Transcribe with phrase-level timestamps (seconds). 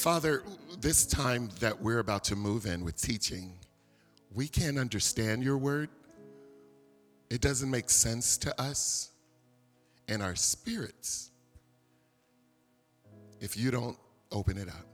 [0.00, 0.42] Father,
[0.80, 3.52] this time that we're about to move in with teaching,
[4.32, 5.90] we can't understand your word.
[7.28, 9.10] It doesn't make sense to us
[10.08, 11.30] and our spirits
[13.40, 13.98] if you don't
[14.32, 14.86] open it up.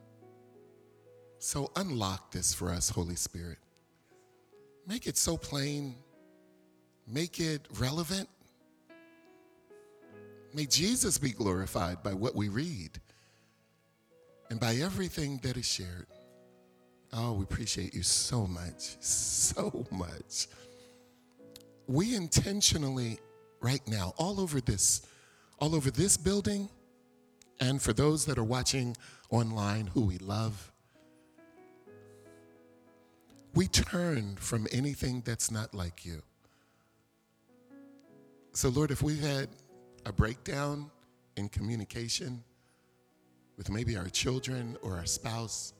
[1.39, 3.59] So unlock this for us, Holy Spirit.
[4.89, 5.95] Make it so plain,
[7.07, 8.29] make it relevant.
[10.53, 12.99] May Jesus be glorified by what we read
[14.51, 16.07] and by everything that is shared.
[17.13, 20.49] Oh, we appreciate you so much, so much.
[21.87, 23.19] We intentionally,
[23.61, 25.07] right now, all over this,
[25.59, 26.69] all over this building,
[27.61, 28.97] and for those that are watching
[29.31, 30.73] online who we love,
[33.55, 36.23] we turn from anything that's not like you.
[38.53, 39.49] So, Lord, if we've had
[40.05, 40.91] a breakdown
[41.37, 42.43] in communication
[43.57, 45.73] with maybe our children or our spouse,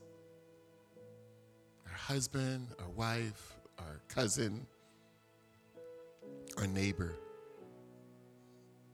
[1.85, 4.65] our husband, our wife, our cousin,
[6.57, 7.13] our neighbor,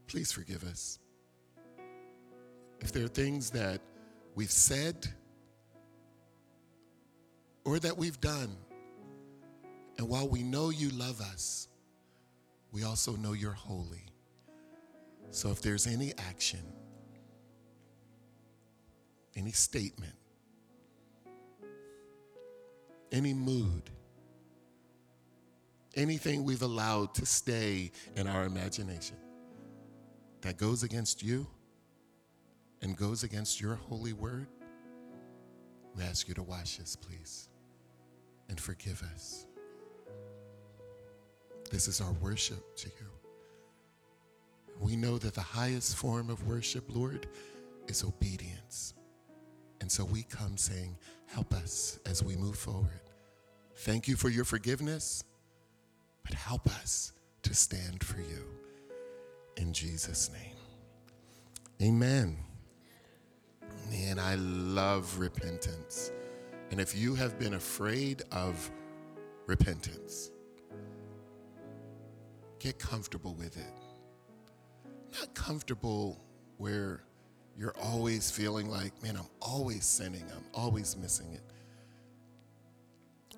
[0.07, 0.99] please forgive us.
[2.81, 3.79] If there are things that
[4.35, 5.07] we've said
[7.63, 8.55] or that we've done
[9.97, 11.69] and while we know you love us,
[12.71, 14.03] we also know you're holy.
[15.29, 16.61] So if there's any action,
[19.35, 20.15] any statement,
[23.11, 23.89] any mood,
[25.95, 29.17] anything we've allowed to stay in our imagination
[30.41, 31.47] that goes against you
[32.81, 34.47] and goes against your holy word,
[35.95, 37.49] we ask you to wash us, please,
[38.49, 39.45] and forgive us.
[41.71, 43.07] This is our worship to you.
[44.79, 47.27] We know that the highest form of worship, Lord,
[47.87, 48.93] is obedience.
[49.83, 53.01] And so we come saying, Help us as we move forward.
[53.75, 55.25] Thank you for your forgiveness,
[56.23, 58.45] but help us to stand for you.
[59.57, 60.55] In Jesus' name.
[61.81, 62.37] Amen.
[63.91, 66.11] Man, I love repentance.
[66.71, 68.71] And if you have been afraid of
[69.47, 70.31] repentance,
[72.63, 73.73] Get comfortable with it.
[75.19, 76.23] Not comfortable
[76.55, 77.03] where
[77.57, 81.41] you're always feeling like, man, I'm always sinning, I'm always missing it.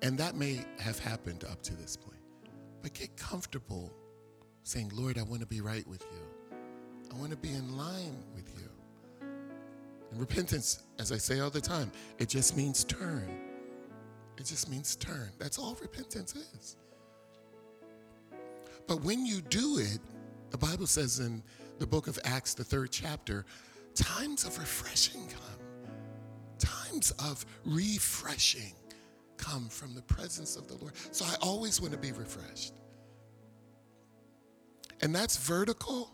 [0.02, 2.20] And that may have happened up to this point.
[2.82, 3.92] But get comfortable
[4.62, 6.58] saying, Lord, I want to be right with you.
[7.12, 8.68] I want to be in line with you.
[10.10, 13.28] And repentance, as I say all the time, it just means turn.
[14.38, 15.30] It just means turn.
[15.38, 16.76] That's all repentance is.
[18.86, 19.98] But when you do it,
[20.50, 21.42] the Bible says in
[21.78, 23.44] the book of Acts, the third chapter,
[23.96, 25.58] times of refreshing come.
[26.58, 28.74] Times of refreshing
[29.36, 30.92] come from the presence of the Lord.
[31.10, 32.74] So I always want to be refreshed.
[35.02, 36.10] And that's vertical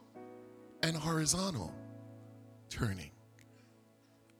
[0.82, 1.72] and horizontal
[2.68, 3.10] turning.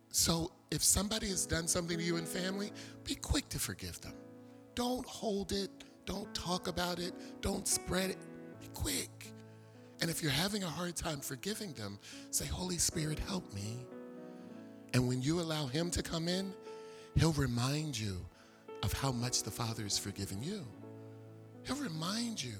[0.08, 2.72] So if somebody has done something to you in family,
[3.04, 4.14] be quick to forgive them.
[4.74, 5.70] Don't hold it
[6.04, 7.14] don't talk about it.
[7.40, 8.18] Don't spread it.
[8.60, 9.31] Be quick.
[10.02, 11.96] And if you're having a hard time forgiving them,
[12.30, 13.86] say, Holy Spirit, help me.
[14.94, 16.52] And when you allow Him to come in,
[17.14, 18.18] He'll remind you
[18.82, 20.66] of how much the Father has forgiven you.
[21.64, 22.56] He'll remind you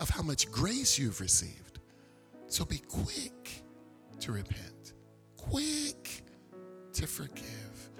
[0.00, 1.80] of how much grace you've received.
[2.46, 3.62] So be quick
[4.20, 4.94] to repent,
[5.36, 6.22] quick
[6.94, 7.90] to forgive,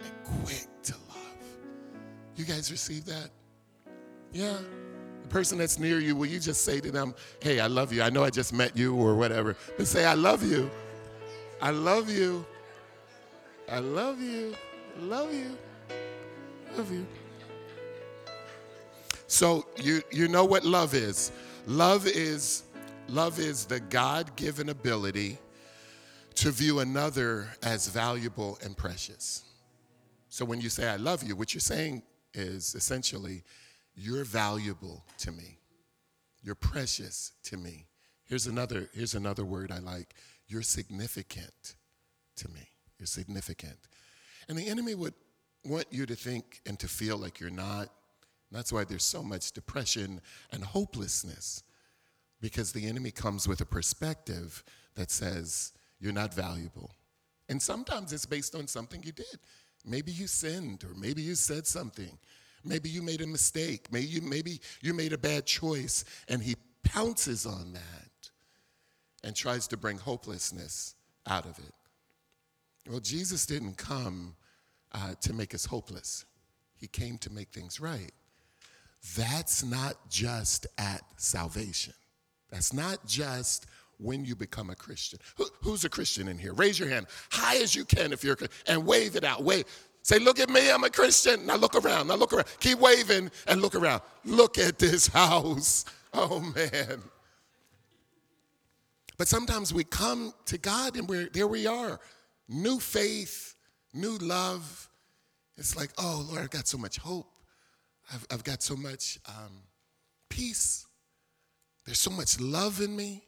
[0.00, 1.44] and quick to love.
[2.36, 3.30] You guys receive that?
[4.32, 4.58] Yeah.
[5.28, 8.02] Person that's near you, will you just say to them, hey, I love you.
[8.02, 10.70] I know I just met you or whatever, but say, I love you.
[11.60, 12.44] I love you.
[13.70, 14.54] I love you.
[15.00, 15.56] Love you.
[16.76, 17.06] Love you.
[19.26, 21.32] So you you know what love is.
[21.66, 22.62] Love is
[23.08, 25.38] love is the God-given ability
[26.36, 29.44] to view another as valuable and precious.
[30.28, 32.02] So when you say I love you, what you're saying
[32.32, 33.42] is essentially
[33.98, 35.58] you're valuable to me.
[36.42, 37.86] You're precious to me.
[38.24, 40.14] Here's another, here's another word I like.
[40.46, 41.74] You're significant
[42.36, 42.68] to me.
[42.98, 43.78] You're significant.
[44.48, 45.14] And the enemy would
[45.64, 47.88] want you to think and to feel like you're not.
[48.50, 50.20] That's why there's so much depression
[50.52, 51.62] and hopelessness,
[52.40, 54.62] because the enemy comes with a perspective
[54.94, 56.92] that says you're not valuable.
[57.48, 59.38] And sometimes it's based on something you did.
[59.84, 62.18] Maybe you sinned, or maybe you said something,
[62.64, 63.86] Maybe you made a mistake.
[63.92, 66.04] Maybe you, maybe you made a bad choice.
[66.28, 68.30] And he pounces on that
[69.24, 70.94] and tries to bring hopelessness
[71.26, 71.74] out of it.
[72.88, 74.34] Well, Jesus didn't come
[74.92, 76.24] uh, to make us hopeless.
[76.76, 78.12] He came to make things right.
[79.16, 81.94] That's not just at salvation.
[82.50, 83.66] That's not just
[83.98, 85.18] when you become a Christian.
[85.36, 86.52] Who, who's a Christian in here?
[86.52, 89.42] Raise your hand high as you can if you're and wave it out.
[89.42, 89.64] Wave.
[90.08, 91.44] Say, look at me, I'm a Christian.
[91.44, 92.06] Now look around.
[92.06, 92.46] Now look around.
[92.60, 94.00] Keep waving and look around.
[94.24, 95.84] Look at this house.
[96.14, 97.02] Oh man.
[99.18, 102.00] But sometimes we come to God and we're there we are.
[102.48, 103.54] New faith,
[103.92, 104.88] new love.
[105.58, 107.30] It's like, oh Lord, I've got so much hope.
[108.10, 109.60] I've, I've got so much um,
[110.30, 110.86] peace.
[111.84, 113.24] There's so much love in me.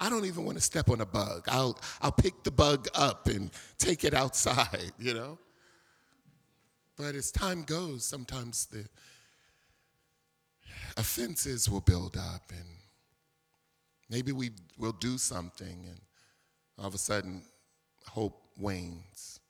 [0.00, 1.44] I don't even want to step on a bug.
[1.48, 5.38] I'll, I'll pick the bug up and take it outside, you know?
[6.96, 8.86] But as time goes, sometimes the
[10.96, 12.68] offenses will build up and
[14.08, 16.00] maybe we will do something and
[16.78, 17.42] all of a sudden
[18.06, 19.40] hope wanes.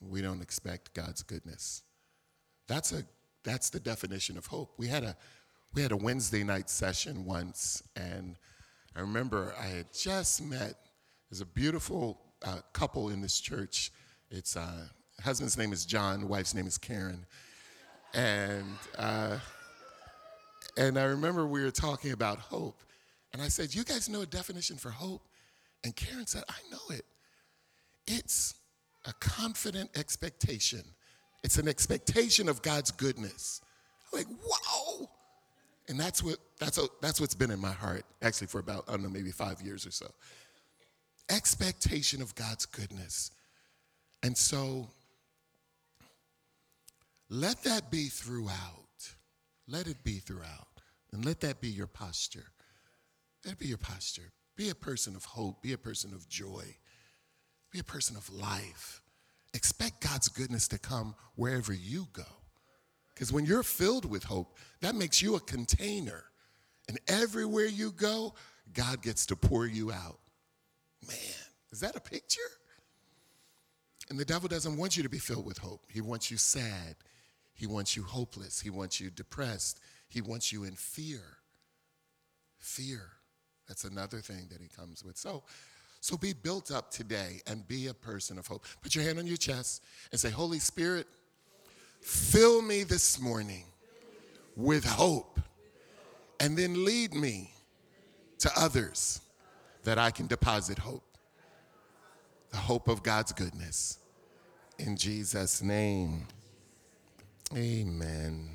[0.00, 1.82] We don't expect God's goodness.
[2.66, 3.04] That's a
[3.42, 4.74] that's the definition of hope.
[4.76, 5.16] We had a
[5.74, 8.36] we had a Wednesday night session once, and
[8.94, 10.74] I remember I had just met.
[11.30, 13.90] There's a beautiful uh, couple in this church.
[14.30, 14.86] It's uh,
[15.22, 17.26] husband's name is John, wife's name is Karen,
[18.14, 18.64] and
[18.96, 19.38] uh,
[20.76, 22.82] and I remember we were talking about hope,
[23.32, 25.22] and I said, "You guys know a definition for hope?"
[25.84, 27.04] And Karen said, "I know it.
[28.06, 28.54] It's
[29.06, 30.82] a confident expectation.
[31.42, 33.60] It's an expectation of God's goodness."
[34.12, 35.10] I'm like, "Wow!"
[35.88, 38.92] And that's what that's a, that's what's been in my heart actually for about I
[38.92, 40.06] don't know maybe five years or so.
[41.30, 43.32] Expectation of God's goodness,
[44.22, 44.88] and so
[47.30, 48.84] let that be throughout.
[49.66, 50.68] Let it be throughout,
[51.12, 52.46] and let that be your posture.
[53.44, 54.32] Let it be your posture.
[54.56, 55.62] Be a person of hope.
[55.62, 56.64] Be a person of joy.
[57.70, 59.02] Be a person of life.
[59.52, 62.24] Expect God's goodness to come wherever you go.
[63.14, 66.24] Because when you're filled with hope, that makes you a container.
[66.88, 68.34] And everywhere you go,
[68.72, 70.18] God gets to pour you out.
[71.06, 71.16] Man,
[71.70, 72.40] is that a picture?
[74.08, 75.82] And the devil doesn't want you to be filled with hope.
[75.92, 76.96] He wants you sad.
[77.58, 78.60] He wants you hopeless.
[78.60, 79.80] He wants you depressed.
[80.08, 81.20] He wants you in fear.
[82.56, 83.02] Fear.
[83.66, 85.18] That's another thing that he comes with.
[85.18, 85.42] So,
[86.00, 88.64] so be built up today and be a person of hope.
[88.80, 91.06] Put your hand on your chest and say, Holy Spirit,
[92.00, 93.64] Fill me this morning
[94.56, 95.40] with hope,
[96.40, 97.52] and then lead me
[98.38, 99.20] to others
[99.84, 101.04] that I can deposit hope.
[102.50, 103.98] The hope of God's goodness.
[104.78, 106.26] In Jesus' name.
[107.56, 108.50] Amen.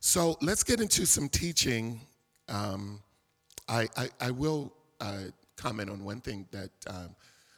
[0.00, 2.00] So let's get into some teaching.
[2.48, 3.00] Um,
[3.68, 5.24] I, I, I, will uh,
[5.56, 7.14] comment on one thing that um,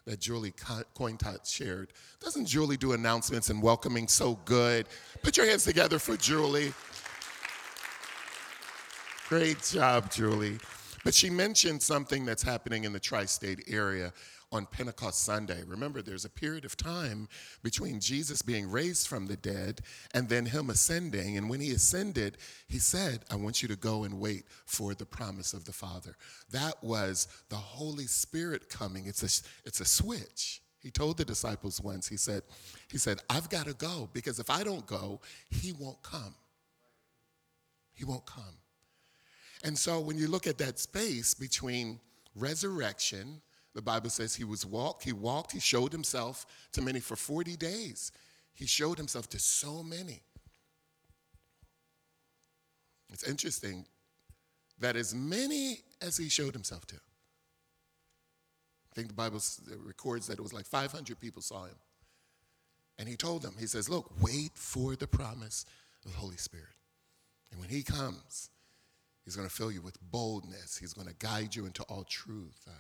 [0.07, 1.93] that Julie Cointot shared.
[2.21, 4.87] Doesn't Julie do announcements and welcoming so good?
[5.23, 6.73] Put your hands together for Julie.
[9.29, 10.59] Great job, Julie.
[11.05, 14.13] But she mentioned something that's happening in the tri state area
[14.51, 15.63] on Pentecost Sunday.
[15.67, 17.29] Remember, there's a period of time
[17.63, 19.81] between Jesus being raised from the dead
[20.15, 21.37] and then him ascending.
[21.37, 25.07] And when he ascended, he said, I want you to go and wait for the
[25.07, 26.17] promise of the Father.
[26.51, 29.07] That was the Holy Spirit coming.
[29.07, 30.63] It's a, it's a switch.
[30.81, 32.43] He told the disciples once, he said,
[32.91, 36.35] he said, I've got to go because if I don't go, he won't come.
[37.93, 38.45] He won't come.
[39.65, 41.99] And so when you look at that space between
[42.37, 43.43] resurrection
[43.79, 47.57] the Bible says he was walked, he walked, he showed himself to many for 40
[47.57, 48.11] days.
[48.53, 50.21] He showed himself to so many.
[53.09, 53.87] It's interesting
[54.81, 59.41] that as many as he showed himself to, I think the Bible
[59.87, 61.79] records that it was like 500 people saw him.
[62.99, 65.65] And he told them, he says, Look, wait for the promise
[66.05, 66.67] of the Holy Spirit.
[67.53, 68.51] And when he comes,
[69.25, 72.67] he's going to fill you with boldness, he's going to guide you into all truth.
[72.67, 72.73] Uh,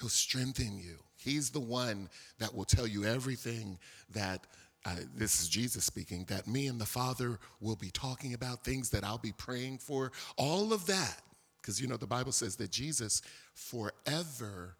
[0.00, 0.98] He'll strengthen you.
[1.16, 3.78] He's the one that will tell you everything
[4.14, 4.46] that,
[4.84, 8.90] uh, this is Jesus speaking, that me and the Father will be talking about, things
[8.90, 11.22] that I'll be praying for, all of that.
[11.60, 13.20] Because, you know, the Bible says that Jesus
[13.54, 14.76] forever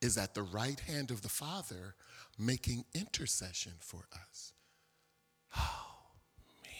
[0.00, 1.94] is at the right hand of the Father
[2.38, 4.54] making intercession for us.
[5.56, 5.86] Oh,
[6.64, 6.72] man.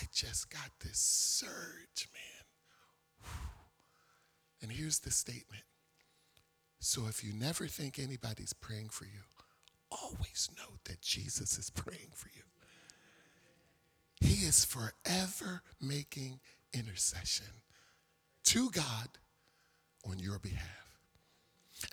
[0.00, 3.32] I just got this surge, man.
[4.60, 5.64] And here's the statement
[6.84, 9.20] so if you never think anybody's praying for you,
[9.88, 12.42] always know that Jesus is praying for you.
[14.20, 16.40] He is forever making
[16.72, 17.46] intercession
[18.46, 19.08] to God
[20.08, 20.98] on your behalf.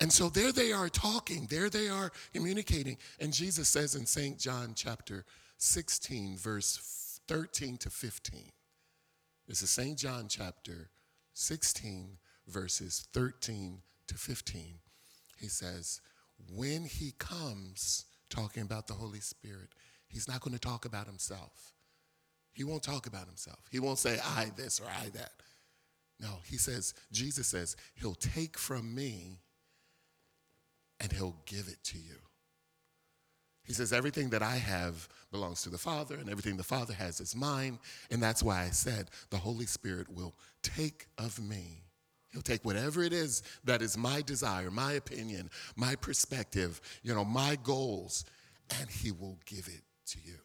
[0.00, 2.96] And so there they are talking, there they are communicating.
[3.20, 4.40] And Jesus says in St.
[4.40, 5.24] John chapter
[5.58, 8.50] 16, verse 13 to 15.
[9.46, 9.96] This is St.
[9.96, 10.90] John chapter
[11.34, 12.18] 16,
[12.48, 14.78] verses 13 to 15.
[15.38, 16.00] He says,
[16.54, 19.70] When he comes, talking about the Holy Spirit,
[20.08, 21.72] he's not going to talk about himself.
[22.52, 23.60] He won't talk about himself.
[23.70, 25.32] He won't say, I this or I that.
[26.20, 29.38] No, he says, Jesus says, he'll take from me
[31.00, 32.16] and he'll give it to you.
[33.64, 37.20] He says, Everything that I have belongs to the Father, and everything the Father has
[37.20, 37.78] is mine.
[38.10, 41.84] And that's why I said the Holy Spirit will take of me.
[42.32, 47.24] He'll take whatever it is that is my desire, my opinion, my perspective, you know,
[47.24, 48.24] my goals,
[48.78, 50.36] and he will give it to you.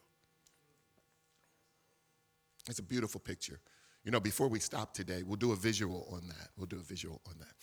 [2.68, 3.60] It's a beautiful picture.
[4.04, 6.48] You know, before we stop today, we'll do a visual on that.
[6.56, 7.54] We'll do a visual on that.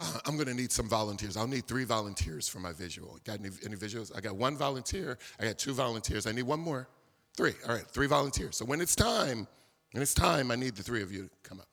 [0.00, 1.36] Uh, I'm going to need some volunteers.
[1.36, 3.18] I'll need three volunteers for my visual.
[3.24, 4.14] Got any, any visuals?
[4.16, 5.18] I got one volunteer.
[5.38, 6.26] I got two volunteers.
[6.26, 6.88] I need one more.
[7.36, 7.52] Three.
[7.68, 8.56] All right, three volunteers.
[8.56, 9.46] So when it's time,
[9.92, 11.68] when it's time, I need the three of you to come up.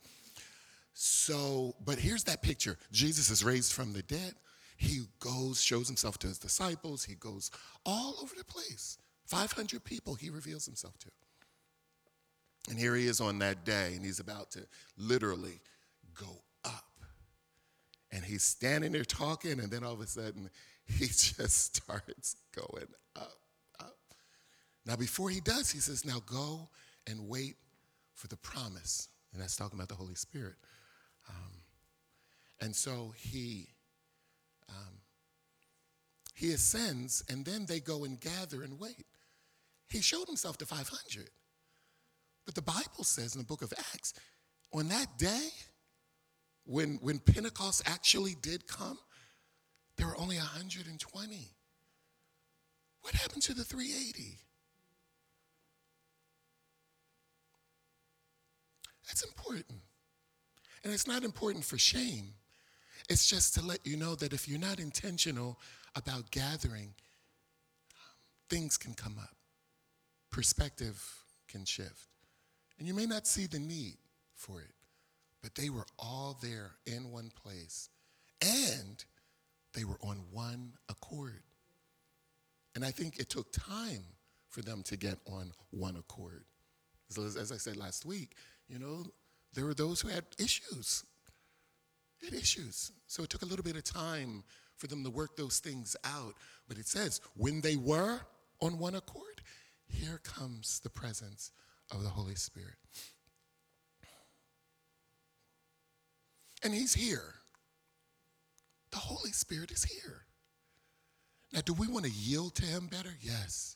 [0.99, 4.33] So, but here's that picture Jesus is raised from the dead.
[4.77, 7.03] He goes, shows himself to his disciples.
[7.03, 7.51] He goes
[7.85, 8.97] all over the place.
[9.27, 11.09] 500 people he reveals himself to.
[12.69, 14.61] And here he is on that day, and he's about to
[14.97, 15.61] literally
[16.19, 16.85] go up.
[18.11, 20.49] And he's standing there talking, and then all of a sudden,
[20.87, 23.37] he just starts going up,
[23.79, 23.97] up.
[24.87, 26.69] Now, before he does, he says, Now go
[27.05, 27.57] and wait
[28.15, 29.09] for the promise.
[29.31, 30.55] And that's talking about the Holy Spirit.
[31.29, 31.51] Um,
[32.61, 33.67] and so he.
[34.69, 34.97] Um,
[36.37, 39.07] he ascends, and then they go and gather and wait.
[39.89, 41.31] He showed himself to 500.
[42.45, 44.13] But the Bible says in the book of Acts,
[44.71, 45.49] on that day,
[46.65, 48.99] when, when Pentecost actually did come,
[49.97, 51.55] there were only 120.
[53.01, 54.37] What happened to the 380?
[59.07, 59.79] That's important.
[60.83, 62.33] And it's not important for shame.
[63.09, 65.59] It's just to let you know that if you're not intentional
[65.95, 66.93] about gathering,
[68.49, 69.35] things can come up,
[70.31, 71.01] perspective
[71.47, 72.07] can shift.
[72.79, 73.95] And you may not see the need
[74.35, 74.73] for it,
[75.41, 77.89] but they were all there in one place.
[78.41, 79.03] And
[79.73, 81.41] they were on one accord.
[82.75, 84.03] And I think it took time
[84.49, 86.43] for them to get on one accord.
[87.09, 88.35] So as I said last week,
[88.67, 89.05] you know,
[89.53, 91.03] there were those who had issues.
[92.23, 92.91] Had issues.
[93.07, 94.43] So it took a little bit of time
[94.77, 96.33] for them to work those things out.
[96.67, 98.19] But it says, when they were
[98.61, 99.41] on one accord,
[99.87, 101.51] here comes the presence
[101.91, 102.75] of the Holy Spirit.
[106.63, 107.35] And He's here.
[108.91, 110.25] The Holy Spirit is here.
[111.53, 113.13] Now, do we want to yield to Him better?
[113.21, 113.75] Yes.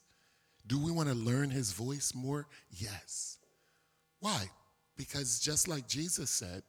[0.67, 2.47] Do we want to learn His voice more?
[2.69, 3.37] Yes.
[4.19, 4.49] Why?
[5.01, 6.61] Because just like Jesus said,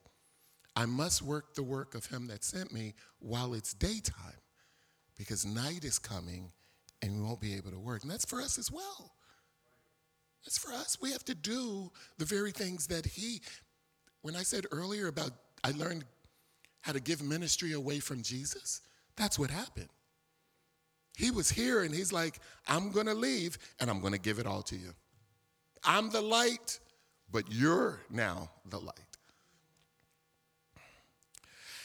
[0.75, 4.41] I must work the work of Him that sent me while it's daytime,
[5.19, 6.51] because night is coming
[7.03, 8.01] and we won't be able to work.
[8.01, 9.13] And that's for us as well.
[10.47, 10.97] It's for us.
[10.99, 13.43] We have to do the very things that he,
[14.23, 16.07] when I said earlier about I learned
[16.81, 18.81] how to give ministry away from Jesus,
[19.15, 19.91] that's what happened.
[21.19, 24.39] He was here and he's like, I'm going to leave and I'm going to give
[24.39, 24.95] it all to you.
[25.85, 26.81] I'm the light,
[27.33, 28.95] but you're now the light.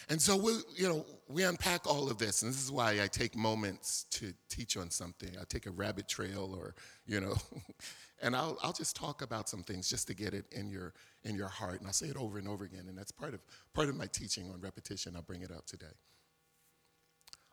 [0.09, 3.07] And so we, you know, we unpack all of this, and this is why I
[3.07, 5.29] take moments to teach on something.
[5.39, 6.75] I take a rabbit trail, or
[7.05, 7.35] you know,
[8.21, 11.35] and I'll, I'll just talk about some things just to get it in your, in
[11.35, 11.79] your heart.
[11.79, 12.85] And I'll say it over and over again.
[12.87, 13.41] And that's part of,
[13.73, 15.13] part of my teaching on repetition.
[15.15, 15.85] I'll bring it up today.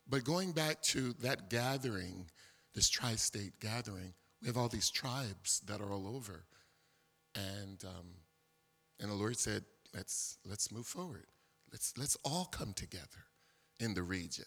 [0.09, 2.27] But going back to that gathering,
[2.73, 6.45] this tri state gathering, we have all these tribes that are all over.
[7.35, 8.07] And, um,
[9.01, 9.65] and the Lord said,
[9.95, 11.27] let's, let's move forward.
[11.73, 13.27] Let's, let's all come together
[13.81, 14.45] in the region.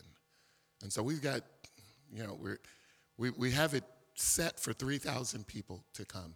[0.81, 1.41] And so we've got,
[2.11, 2.59] you know, we're,
[3.17, 3.83] we, we have it
[4.15, 6.35] set for 3,000 people to come.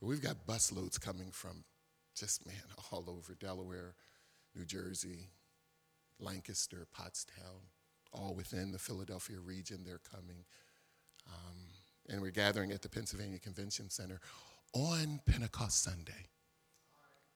[0.00, 1.64] But we've got busloads coming from
[2.14, 2.56] just, man,
[2.92, 3.94] all over Delaware,
[4.54, 5.28] New Jersey,
[6.18, 7.60] Lancaster, Pottstown,
[8.12, 9.80] all within the Philadelphia region.
[9.84, 10.44] They're coming.
[11.28, 11.56] Um,
[12.08, 14.20] and we're gathering at the Pennsylvania Convention Center
[14.76, 16.26] on Pentecost Sunday.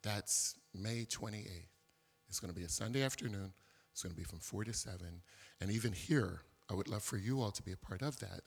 [0.03, 1.69] That's May 28th.
[2.29, 3.53] It's going to be a Sunday afternoon.
[3.93, 4.99] It's going to be from 4 to 7.
[5.61, 8.43] And even here, I would love for you all to be a part of that.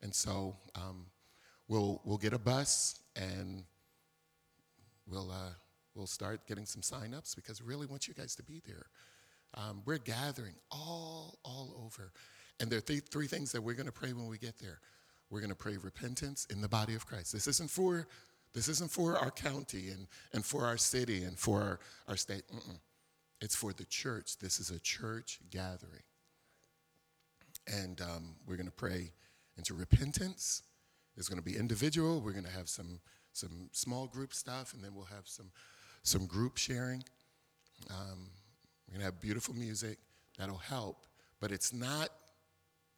[0.00, 1.06] And so um,
[1.66, 3.64] we'll, we'll get a bus and
[5.08, 5.54] we'll, uh,
[5.96, 8.86] we'll start getting some signups because we really want you guys to be there.
[9.54, 12.12] Um, we're gathering all, all over.
[12.60, 14.78] And there are th- three things that we're going to pray when we get there.
[15.30, 17.32] We're going to pray repentance in the body of Christ.
[17.32, 18.06] This isn't for,
[18.56, 22.42] this isn't for our county and, and for our city and for our, our state.
[22.50, 22.78] Mm-mm.
[23.42, 24.38] It's for the church.
[24.38, 26.00] This is a church gathering.
[27.66, 29.12] And um, we're going to pray
[29.58, 30.62] into repentance.
[31.18, 32.22] It's going to be individual.
[32.22, 33.00] We're going to have some,
[33.34, 35.50] some small group stuff, and then we'll have some,
[36.02, 37.04] some group sharing.
[37.90, 38.30] Um,
[38.88, 39.98] we're going to have beautiful music
[40.38, 41.04] that'll help,
[41.40, 42.08] but it's not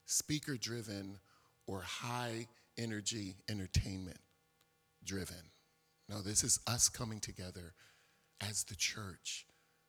[0.07, 1.19] speaker driven
[1.67, 2.47] or high
[2.79, 4.19] energy entertainment
[5.09, 5.51] driven.
[6.09, 7.75] No, this is us coming together
[8.41, 9.47] as the church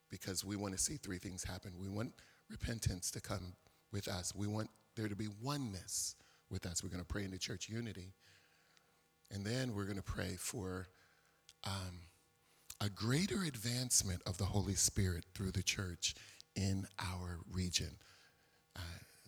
[0.10, 1.74] because we want to see three things happen.
[1.80, 2.14] We want
[2.50, 3.54] repentance to come
[3.92, 6.16] with us, we want there to be oneness
[6.50, 6.84] with us.
[6.84, 8.14] We're going to pray into church unity.
[9.32, 10.88] And then we're going to pray for
[11.66, 12.02] um,
[12.82, 16.16] a greater advancement of the Holy Spirit through the church
[16.56, 17.98] in our region
[18.76, 18.82] uh,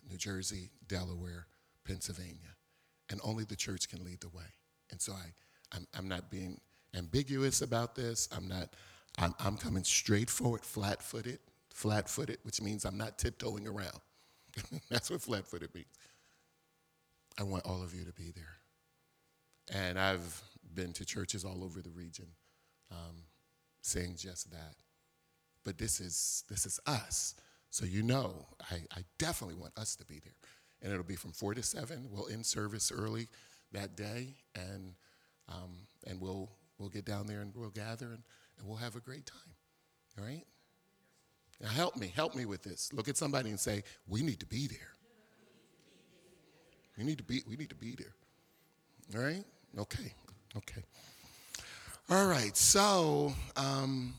[0.08, 1.46] New Jersey, Delaware,
[1.86, 2.56] Pennsylvania.
[3.10, 4.44] And only the church can lead the way.
[4.90, 5.32] And so I,
[5.74, 6.60] I'm, I'm not being
[6.94, 8.28] ambiguous about this.
[8.34, 8.70] I'm not,
[9.18, 11.38] I'm, I'm coming straight forward, flat footed,
[11.70, 13.98] flat footed, which means I'm not tiptoeing around.
[14.90, 15.86] That's what flat footed means.
[17.38, 18.56] I want all of you to be there.
[19.72, 20.42] And I've
[20.74, 22.26] been to churches all over the region
[22.90, 23.24] um,
[23.80, 24.74] saying just that.
[25.64, 27.34] But this is, this is us.
[27.70, 30.34] So you know, I, I definitely want us to be there.
[30.82, 32.08] And it'll be from 4 to 7.
[32.10, 33.28] We'll end service early
[33.72, 34.94] that day, and,
[35.52, 35.70] um,
[36.06, 38.22] and we'll, we'll get down there and we'll gather and,
[38.58, 39.54] and we'll have a great time.
[40.18, 40.44] All right?
[41.60, 42.92] Now help me, help me with this.
[42.92, 44.78] Look at somebody and say, We need to be there.
[46.98, 48.14] We need to be, we need to be there.
[49.14, 49.44] All right?
[49.78, 50.12] Okay.
[50.56, 50.82] Okay.
[52.10, 52.56] All right.
[52.56, 54.14] So um,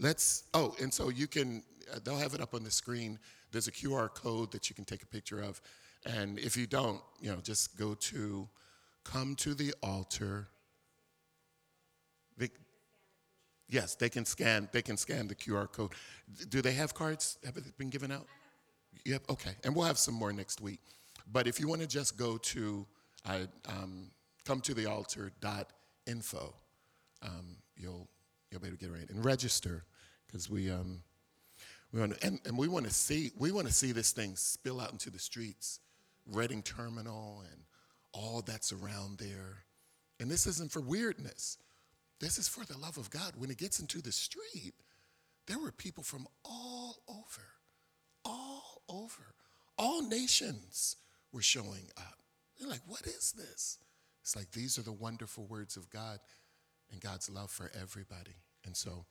[0.00, 1.62] let's, oh, and so you can,
[1.94, 3.18] uh, they'll have it up on the screen.
[3.52, 5.60] There's a QR code that you can take a picture of.
[6.04, 8.48] And if you don't, you know, just go to
[9.12, 10.48] come to the altar.
[12.36, 12.50] They,
[13.68, 14.68] yes, they can scan.
[14.72, 15.92] They can scan the QR code.
[16.48, 17.38] Do they have cards?
[17.44, 18.26] Have it been given out?
[19.04, 19.22] Yep.
[19.30, 19.52] Okay.
[19.64, 20.80] And we'll have some more next week.
[21.30, 22.86] But if you want to just go to
[23.26, 24.10] um,
[24.44, 26.54] come to the altar.info,
[27.22, 28.08] um, you'll
[28.50, 29.84] you'll be able to get right and register
[30.26, 31.02] because we um,
[31.92, 34.80] we want and, and we want to see we want to see this thing spill
[34.80, 35.80] out into the streets,
[36.26, 37.65] Reading Terminal and
[38.16, 39.64] all that's around there.
[40.18, 41.58] And this isn't for weirdness.
[42.20, 43.32] This is for the love of God.
[43.36, 44.72] When it gets into the street,
[45.46, 47.46] there were people from all over,
[48.24, 49.34] all over,
[49.78, 50.96] all nations
[51.32, 52.18] were showing up.
[52.58, 53.78] They're like, what is this?
[54.22, 56.18] It's like these are the wonderful words of God
[56.90, 58.34] and God's love for everybody.
[58.64, 59.04] And so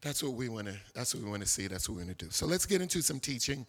[0.00, 2.16] that's what we want to that's what we want to see, that's what we want
[2.18, 2.30] to do.
[2.30, 3.66] So let's get into some teaching.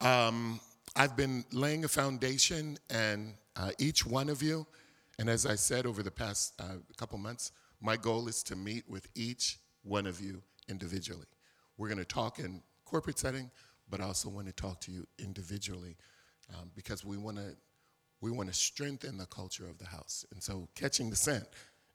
[0.00, 0.60] Um,
[0.94, 4.66] I've been laying a foundation, and uh, each one of you,
[5.18, 8.86] and as I said over the past uh, couple months, my goal is to meet
[8.88, 11.26] with each one of you individually.
[11.78, 13.50] We're going to talk in corporate setting,
[13.88, 15.96] but I also want to talk to you individually
[16.52, 17.56] um, because we want to
[18.20, 20.24] we want to strengthen the culture of the house.
[20.32, 21.44] And so, catching the scent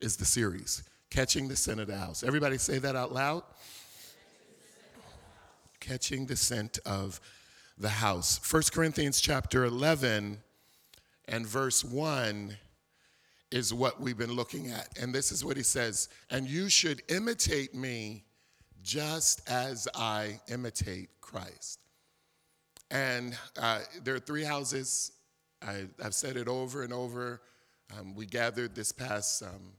[0.02, 0.84] is the series.
[1.10, 2.22] Catching the scent of the house.
[2.24, 3.44] Everybody say that out loud.
[5.80, 7.22] Catching the scent of
[7.78, 8.40] the house.
[8.52, 10.40] 1 Corinthians chapter 11
[11.28, 12.58] and verse 1
[13.52, 14.90] is what we've been looking at.
[15.00, 18.24] And this is what he says And you should imitate me
[18.82, 21.80] just as I imitate Christ.
[22.90, 25.12] And uh, there are three houses.
[25.62, 27.42] I, have said it over and over.
[27.98, 29.74] Um, we gathered this past, um,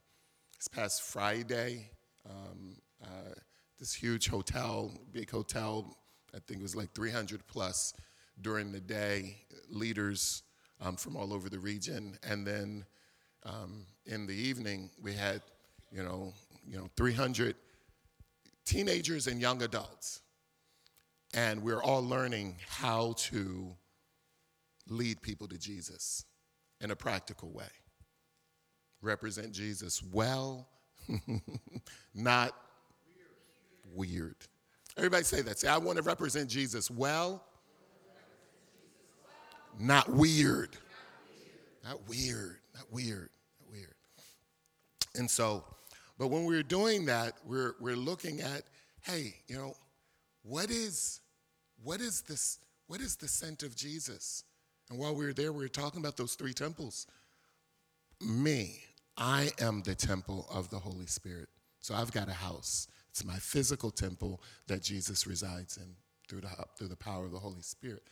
[0.57, 1.91] this past Friday,
[2.29, 3.35] um, uh,
[3.79, 5.97] this huge hotel, big hotel.
[6.35, 7.95] I think it was like 300 plus
[8.41, 9.37] during the day,
[9.69, 10.43] leaders
[10.81, 12.17] um, from all over the region.
[12.23, 12.85] And then
[13.45, 15.43] um, in the evening, we had,
[15.91, 16.33] you know,
[16.67, 17.57] you know, 300
[18.65, 20.21] teenagers and young adults
[21.35, 23.75] and we're all learning how to
[24.89, 26.25] lead people to Jesus
[26.81, 27.69] in a practical way.
[29.03, 30.69] Represent Jesus well,
[32.15, 32.53] not
[33.95, 34.37] weird.
[34.99, 35.61] Everybody say that.
[35.61, 37.45] Say, I want to represent Jesus well,
[39.79, 40.77] not weird.
[41.85, 42.57] Not weird.
[42.75, 43.31] Not weird.
[43.61, 43.95] Not weird.
[45.15, 45.63] And so,
[46.19, 48.63] but when we're doing that, we're, we're looking at,
[49.03, 49.75] hey, you know,
[50.43, 51.21] what is,
[51.85, 52.59] what is this,
[52.89, 54.43] what is the scent of Jesus?
[54.91, 57.07] And while we were there, we were talking about those three temples.
[58.21, 58.81] Me,
[59.17, 61.49] I am the temple of the Holy Spirit.
[61.79, 62.89] So I've got a house.
[63.19, 65.97] It's my physical temple that Jesus resides in
[66.29, 68.05] through the, through the power of the Holy Spirit.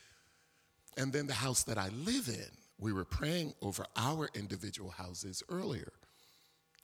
[0.97, 5.41] And then the house that I live in, we were praying over our individual houses
[5.47, 5.93] earlier.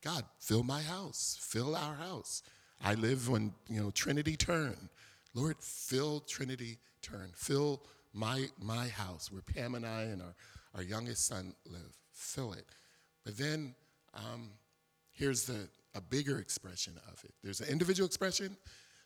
[0.02, 2.44] God, fill my house, fill our house.
[2.82, 4.88] I live when, you know, Trinity Turn.
[5.34, 7.30] Lord, fill Trinity Turn.
[7.36, 7.82] Fill
[8.14, 10.36] my my house where Pam and I and our,
[10.76, 11.98] our youngest son live.
[12.14, 12.68] Fill it.
[13.26, 13.76] But then
[14.14, 14.52] um,
[15.12, 17.34] here's the a bigger expression of it.
[17.44, 18.58] There's an individual expression,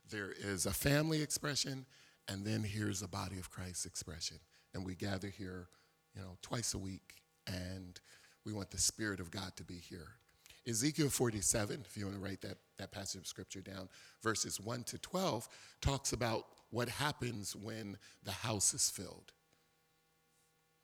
[0.10, 1.86] there is a family expression,
[2.28, 4.38] and then here's a body of Christ expression.
[4.73, 5.67] And we gather here,
[6.15, 8.00] you know, twice a week, and
[8.45, 10.08] we want the Spirit of God to be here.
[10.67, 13.88] Ezekiel 47, if you want to write that, that passage of scripture down,
[14.21, 15.47] verses 1 to 12,
[15.82, 19.32] talks about what happens when the house is filled.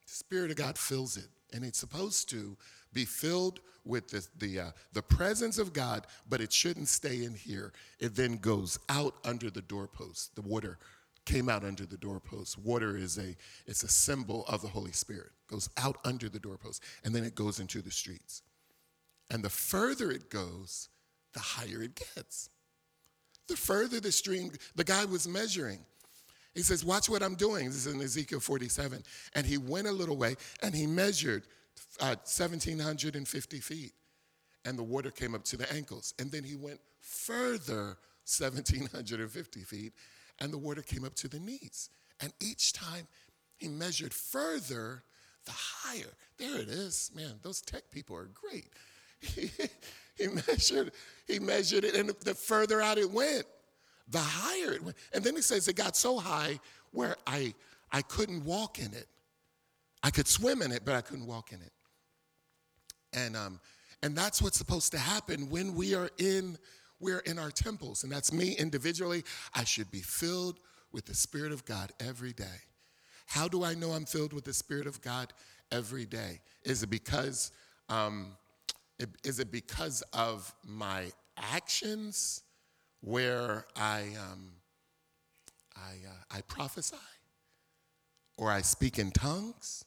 [0.05, 2.57] The Spirit of God fills it, and it's supposed to
[2.93, 7.34] be filled with the, the, uh, the presence of God, but it shouldn't stay in
[7.34, 7.73] here.
[7.99, 10.36] It then goes out under the doorpost.
[10.36, 10.77] The water
[11.25, 12.58] came out under the doorpost.
[12.58, 15.32] Water is a, it's a symbol of the Holy Spirit.
[15.47, 18.41] It goes out under the doorpost, and then it goes into the streets.
[19.29, 20.89] And the further it goes,
[21.34, 22.49] the higher it gets.
[23.47, 25.79] The further the stream, the guy was measuring.
[26.53, 27.65] He says, Watch what I'm doing.
[27.65, 29.03] This is in Ezekiel 47.
[29.36, 31.43] And he went a little way and he measured
[31.99, 33.93] uh, 1,750 feet.
[34.65, 36.13] And the water came up to the ankles.
[36.19, 39.93] And then he went further 1,750 feet
[40.39, 41.89] and the water came up to the knees.
[42.19, 43.07] And each time
[43.57, 45.03] he measured further,
[45.45, 46.13] the higher.
[46.38, 47.12] There it is.
[47.15, 48.69] Man, those tech people are great.
[49.25, 49.49] He,
[50.17, 50.91] he measured,
[51.25, 53.45] he measured it, and the further out it went,
[54.09, 54.97] the higher it went.
[55.13, 56.59] And then he says it got so high
[56.91, 57.55] where I
[57.91, 59.07] I couldn't walk in it.
[60.03, 61.71] I could swim in it, but I couldn't walk in it.
[63.13, 63.59] And um,
[64.01, 66.57] and that's what's supposed to happen when we are in
[66.99, 69.23] we're in our temples, and that's me individually.
[69.53, 70.59] I should be filled
[70.91, 72.61] with the Spirit of God every day.
[73.27, 75.33] How do I know I'm filled with the Spirit of God
[75.71, 76.41] every day?
[76.63, 77.51] Is it because
[77.89, 78.37] um,
[79.23, 82.43] is it because of my actions
[83.01, 84.51] where I um,
[85.75, 86.95] I, uh, I prophesy
[88.37, 89.85] or I speak in tongues?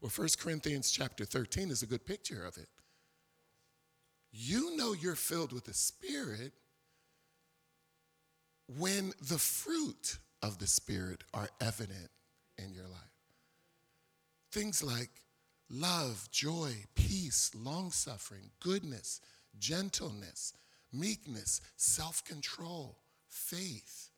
[0.00, 2.68] Well, 1 Corinthians chapter 13 is a good picture of it.
[4.30, 6.52] You know you're filled with the Spirit
[8.78, 12.10] when the fruit of the Spirit are evident
[12.58, 13.00] in your life.
[14.52, 15.10] Things like
[15.68, 19.20] love, joy, peace, long suffering, goodness,
[19.58, 20.52] gentleness,
[20.92, 24.10] meekness, self control, faith.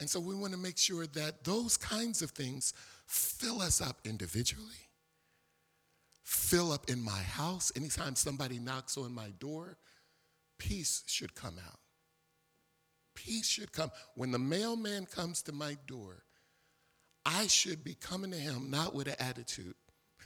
[0.00, 2.72] And so we want to make sure that those kinds of things
[3.08, 4.88] fill us up individually
[6.28, 7.72] fill up in my house.
[7.74, 9.78] Anytime somebody knocks on my door,
[10.58, 11.78] peace should come out.
[13.14, 13.90] Peace should come.
[14.14, 16.22] When the mailman comes to my door,
[17.24, 19.74] I should be coming to him not with an attitude.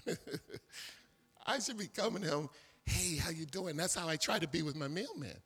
[1.47, 2.49] I should be coming to him,
[2.85, 3.77] hey, how you doing?
[3.77, 5.37] That's how I try to be with my mailman.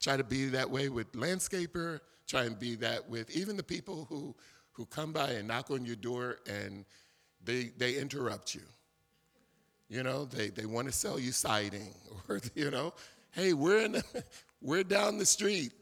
[0.00, 4.06] Try to be that way with landscaper, try and be that with even the people
[4.08, 4.34] who,
[4.76, 6.84] who come by and knock on your door and
[7.42, 8.62] they, they interrupt you.
[9.88, 11.94] You know, they, they want to sell you siding
[12.28, 12.92] or, you know,
[13.32, 14.02] hey, we're, in,
[14.60, 15.72] we're down the street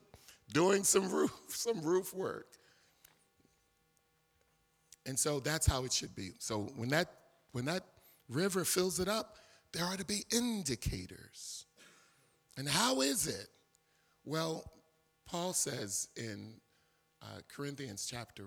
[0.52, 2.46] doing some roof, some roof work.
[5.06, 6.30] And so that's how it should be.
[6.38, 7.08] So when that,
[7.52, 7.82] when that
[8.28, 9.36] river fills it up,
[9.72, 11.66] there are to be indicators.
[12.56, 13.48] And how is it?
[14.24, 14.64] Well,
[15.26, 16.54] Paul says in
[17.20, 18.44] uh, Corinthians chapter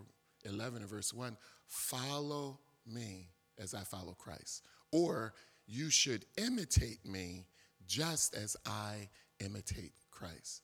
[0.48, 3.30] 11 and verse 1 follow me
[3.60, 4.64] as I follow Christ.
[4.92, 5.34] Or
[5.68, 7.46] you should imitate me
[7.88, 10.64] just as I imitate Christ.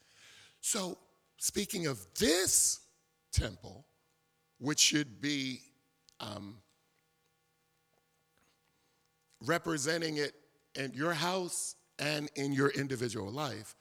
[0.61, 0.97] So,
[1.37, 2.79] speaking of this
[3.31, 3.85] temple,
[4.59, 5.59] which should be
[6.19, 6.57] um,
[9.45, 10.33] representing it
[10.75, 13.75] in your house and in your individual life,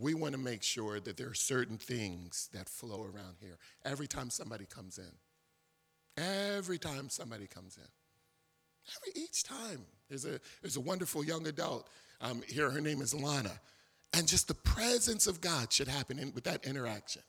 [0.00, 4.06] we want to make sure that there are certain things that flow around here every
[4.06, 6.22] time somebody comes in.
[6.22, 7.88] Every time somebody comes in.
[8.96, 9.84] Every, each time.
[10.08, 11.88] There's a, there's a wonderful young adult
[12.20, 12.70] um, here.
[12.70, 13.52] Her name is Lana.
[14.12, 17.22] And just the presence of God should happen in, with that interaction.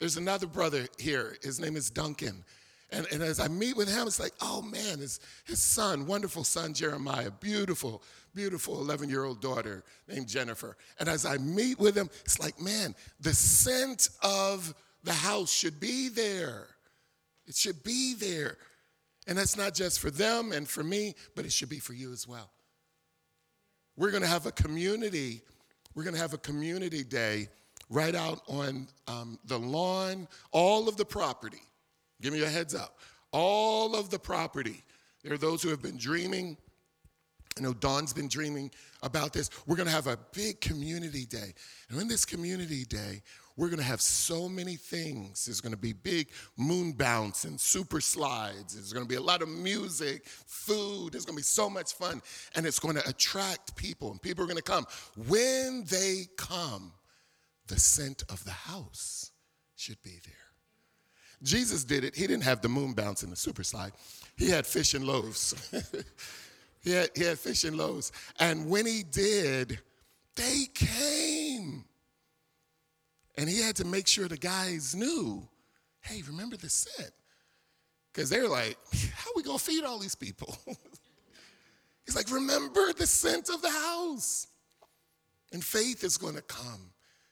[0.00, 1.36] There's another brother here.
[1.42, 2.44] His name is Duncan.
[2.90, 6.44] And, and as I meet with him, it's like, oh man, his, his son, wonderful
[6.44, 8.02] son Jeremiah, beautiful,
[8.34, 10.76] beautiful 11 year old daughter named Jennifer.
[11.00, 15.80] And as I meet with him, it's like, man, the scent of the house should
[15.80, 16.66] be there.
[17.46, 18.56] It should be there.
[19.26, 22.12] And that's not just for them and for me, but it should be for you
[22.12, 22.50] as well.
[23.96, 25.42] We're going to have a community,
[25.94, 27.48] we're going to have a community day
[27.88, 31.62] right out on um, the lawn, all of the property.
[32.24, 32.96] Give me a heads up.
[33.32, 34.82] All of the property.
[35.22, 36.56] There are those who have been dreaming.
[37.58, 38.70] I know Dawn's been dreaming
[39.02, 39.50] about this.
[39.66, 41.52] We're going to have a big community day.
[41.90, 43.20] And in this community day,
[43.58, 45.44] we're going to have so many things.
[45.44, 48.72] There's going to be big moon bounce and super slides.
[48.72, 51.12] There's going to be a lot of music, food.
[51.12, 52.22] There's going to be so much fun.
[52.56, 54.12] And it's going to attract people.
[54.12, 54.86] And people are going to come.
[55.28, 56.94] When they come,
[57.66, 59.30] the scent of the house
[59.76, 60.43] should be there.
[61.44, 62.16] Jesus did it.
[62.16, 63.92] He didn't have the moon bounce and the super slide.
[64.36, 65.54] He had fish and loaves.
[66.82, 68.10] he, had, he had fish and loaves.
[68.40, 69.78] And when he did,
[70.34, 71.84] they came.
[73.36, 75.46] And he had to make sure the guys knew,
[76.00, 77.12] hey, remember the scent.
[78.12, 78.78] Because they're like,
[79.14, 80.56] how are we going to feed all these people?
[82.06, 84.46] He's like, remember the scent of the house.
[85.52, 86.90] And faith is going to come.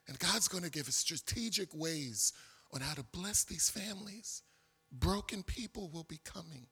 [0.08, 2.32] And God's going to give us strategic ways
[2.72, 4.42] on how to bless these families.
[4.90, 6.66] Broken people will be coming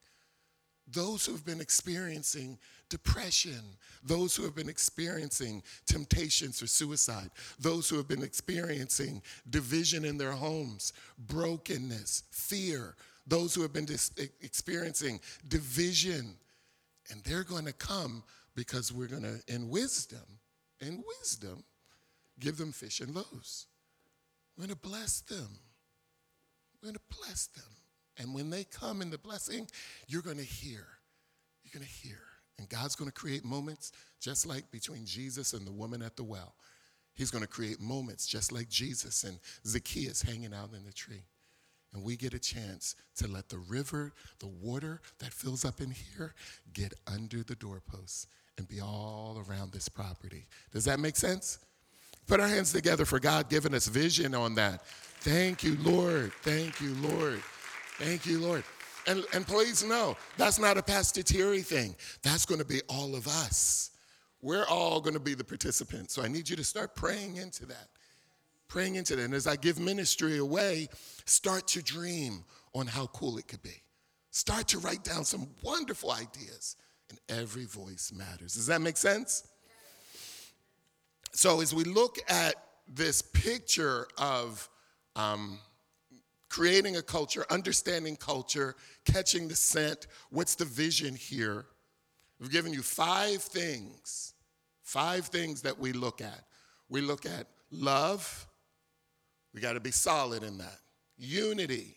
[0.93, 2.59] those who have been experiencing
[2.89, 10.05] depression, those who have been experiencing temptations or suicide, those who have been experiencing division
[10.05, 16.35] in their homes, brokenness, fear, those who have been dis- experiencing division.
[17.11, 18.23] And they're going to come
[18.55, 20.39] because we're going to, in wisdom,
[20.81, 21.65] in wisdom,
[22.39, 23.67] give them fish and loaves.
[24.57, 25.49] We're going to bless them.
[26.81, 27.65] We're going to bless them.
[28.19, 29.67] And when they come in the blessing,
[30.07, 30.87] you're going to hear.
[31.65, 32.19] You're going to hear.
[32.59, 36.25] And God's going to create moments just like between Jesus and the woman at the
[36.25, 36.55] well.
[37.15, 41.25] He's going to create moments just like Jesus and Zacchaeus hanging out in the tree.
[41.93, 45.91] And we get a chance to let the river, the water that fills up in
[45.91, 46.35] here,
[46.73, 48.27] get under the doorposts
[48.59, 50.47] and be all around this property.
[50.73, 51.59] Does that make sense?
[52.31, 54.87] Put our hands together for God giving us vision on that.
[55.23, 56.33] Thank you, Lord.
[56.43, 57.43] Thank you, Lord.
[57.99, 58.63] Thank you, Lord.
[59.09, 61.97] And, and please know, that's not a Pastor Terry thing.
[62.23, 63.91] That's going to be all of us.
[64.43, 66.15] We're all going to be the participants.
[66.15, 67.89] So I need you to start praying into that.
[68.69, 69.25] Praying into that.
[69.25, 70.87] And as I give ministry away,
[71.25, 72.45] start to dream
[72.77, 73.83] on how cool it could be.
[74.31, 76.77] Start to write down some wonderful ideas.
[77.09, 78.55] And every voice matters.
[78.55, 79.49] Does that make sense?
[81.33, 82.55] So as we look at
[82.89, 84.69] this picture of
[85.17, 85.59] um,
[86.51, 88.75] creating a culture, understanding culture,
[89.07, 90.09] catching the scent.
[90.31, 91.65] What's the vision here?
[92.39, 94.35] We've given you five things,
[94.83, 96.45] five things that we look at.
[96.89, 98.47] We look at love,
[99.55, 100.79] we got to be solid in that.
[101.17, 101.97] Unity,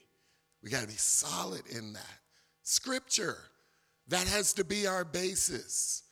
[0.62, 2.19] we got to be solid in that.
[2.62, 3.38] Scripture,
[4.08, 6.04] that has to be our basis.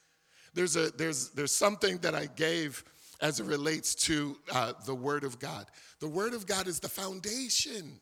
[0.53, 2.83] There's, a, there's, there's something that I gave
[3.21, 5.67] as it relates to uh, the Word of God.
[5.99, 7.99] The Word of God is the foundation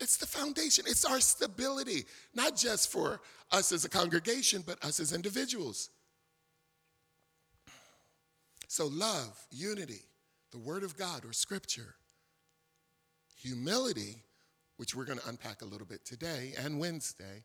[0.00, 3.20] it's the foundation, it's our stability, not just for
[3.52, 5.90] us as a congregation, but us as individuals.
[8.66, 10.00] So, love, unity,
[10.52, 11.96] the Word of God or Scripture,
[13.36, 14.22] humility,
[14.78, 17.44] which we're going to unpack a little bit today and Wednesday,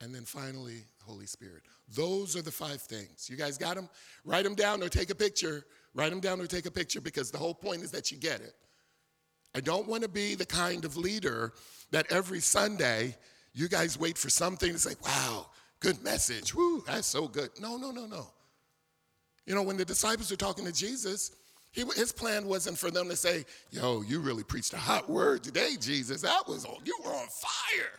[0.00, 1.62] and then finally, Holy Spirit.
[1.94, 3.28] Those are the five things.
[3.30, 3.88] You guys got them?
[4.24, 5.64] Write them down or take a picture.
[5.94, 8.40] Write them down or take a picture because the whole point is that you get
[8.40, 8.54] it.
[9.54, 11.52] I don't want to be the kind of leader
[11.90, 13.16] that every Sunday
[13.52, 15.46] you guys wait for something to say, wow,
[15.80, 16.54] good message.
[16.54, 17.50] Woo, that's so good.
[17.60, 18.28] No, no, no, no.
[19.46, 21.32] You know, when the disciples were talking to Jesus,
[21.72, 25.42] he, his plan wasn't for them to say, yo, you really preached a hot word
[25.42, 26.22] today, Jesus.
[26.22, 27.90] That was you were on fire.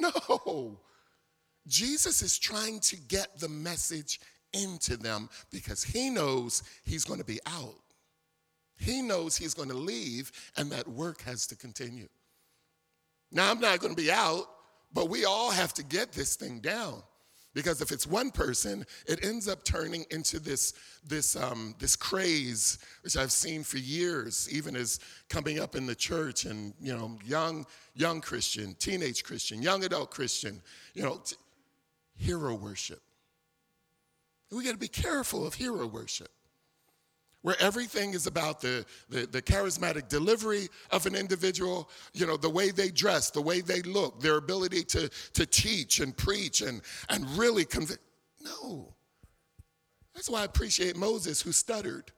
[0.00, 0.78] No.
[1.66, 4.20] Jesus is trying to get the message
[4.52, 7.76] into them because he knows he's going to be out.
[8.76, 12.08] He knows he's going to leave and that work has to continue.
[13.30, 14.46] Now, I'm not going to be out,
[14.92, 17.02] but we all have to get this thing down.
[17.54, 20.72] Because if it's one person, it ends up turning into this,
[21.06, 25.94] this, um, this craze, which I've seen for years, even as coming up in the
[25.94, 30.62] church and, you know, young, young Christian, teenage Christian, young adult Christian,
[30.94, 31.36] you know, t-
[32.16, 33.02] hero worship.
[34.50, 36.30] We got to be careful of hero worship
[37.42, 42.48] where everything is about the, the, the, charismatic delivery of an individual, you know, the
[42.48, 46.80] way they dress, the way they look, their ability to, to teach and preach and,
[47.08, 47.98] and really convince.
[48.40, 48.94] No.
[50.14, 52.12] That's why I appreciate Moses who stuttered.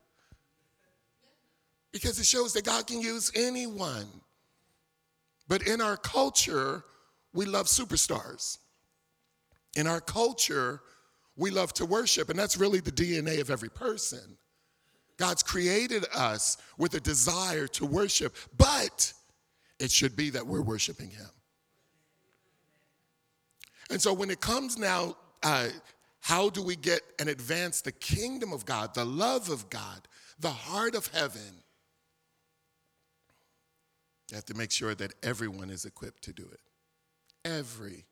[1.93, 4.07] Because it shows that God can use anyone.
[5.49, 6.85] But in our culture,
[7.33, 8.59] we love superstars.
[9.77, 10.81] In our culture,
[11.37, 14.37] we love to worship, and that's really the DNA of every person.
[15.17, 19.13] God's created us with a desire to worship, but
[19.79, 21.29] it should be that we're worshiping Him.
[23.91, 25.69] And so when it comes now, uh,
[26.21, 30.51] how do we get and advance the kingdom of God, the love of God, the
[30.51, 31.63] heart of heaven?
[34.31, 36.61] You have to make sure that everyone is equipped to do it.
[37.45, 38.03] Everyone.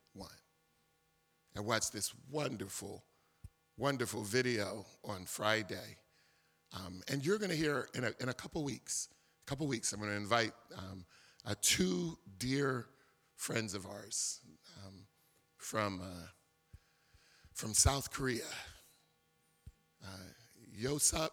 [1.56, 3.02] And watch this wonderful,
[3.78, 5.96] wonderful video on Friday.
[6.74, 9.08] Um, and you're going to hear in a, in a couple weeks,
[9.46, 11.04] a couple weeks, I'm going to invite um,
[11.46, 12.87] uh, two dear
[13.37, 14.40] friends of ours
[14.85, 15.04] um,
[15.58, 16.26] from, uh,
[17.52, 18.44] from South Korea,
[20.02, 20.30] uh,
[20.80, 21.30] Yosep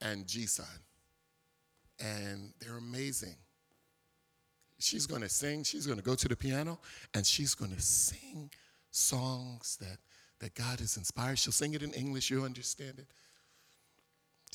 [0.00, 0.64] and Jisun.
[1.98, 3.34] And they're amazing.
[4.78, 6.78] She's going to sing, she's going to go to the piano,
[7.14, 8.50] and she's going to sing
[8.92, 9.98] songs that,
[10.38, 11.38] that God has inspired.
[11.38, 13.06] She'll sing it in English, you'll understand it.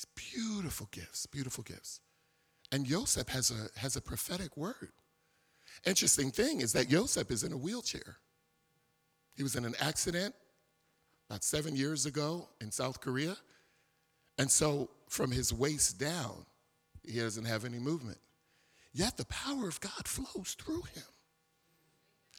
[0.06, 2.00] Beautiful gifts, beautiful gifts.
[2.72, 4.92] And Yosef has a, has a prophetic word.
[5.86, 8.18] Interesting thing is that Yosef is in a wheelchair.
[9.36, 10.34] He was in an accident
[11.30, 13.36] about seven years ago in South Korea.
[14.38, 16.46] And so from his waist down,
[17.04, 18.18] he doesn't have any movement.
[18.94, 21.04] Yet the power of God flows through him.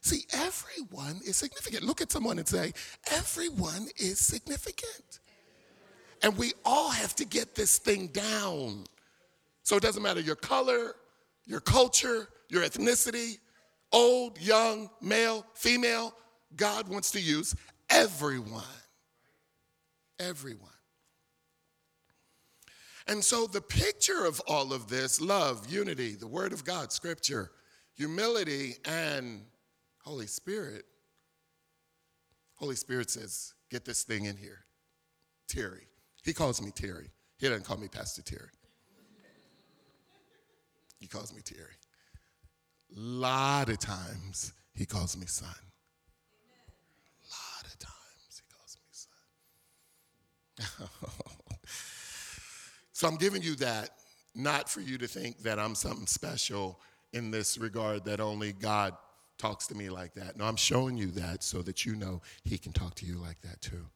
[0.01, 1.83] See, everyone is significant.
[1.83, 2.73] Look at someone and say,
[3.11, 5.21] everyone is significant.
[6.25, 8.85] And we all have to get this thing down.
[9.63, 10.95] So it doesn't matter your color,
[11.45, 13.37] your culture, your ethnicity,
[13.93, 16.15] old, young, male, female.
[16.57, 17.55] God wants to use
[17.91, 18.65] everyone.
[20.19, 20.71] Everyone.
[23.07, 27.51] And so the picture of all of this love, unity, the Word of God, Scripture,
[27.93, 29.43] humility, and
[30.03, 30.87] Holy Spirit.
[32.55, 34.65] Holy Spirit says, Get this thing in here.
[35.49, 35.87] Terry.
[36.25, 37.11] He calls me Terry.
[37.39, 38.49] He doesn't call me Pastor Terry.
[40.99, 41.77] He calls me Terry.
[42.97, 45.49] A lot of times he calls me son.
[47.21, 48.89] A lot of times he calls me
[50.79, 51.11] son.
[52.93, 53.91] so I'm giving you that
[54.35, 56.81] not for you to think that I'm something special
[57.13, 58.95] in this regard that only God
[59.37, 60.37] talks to me like that.
[60.39, 63.41] No, I'm showing you that so that you know he can talk to you like
[63.43, 63.87] that too.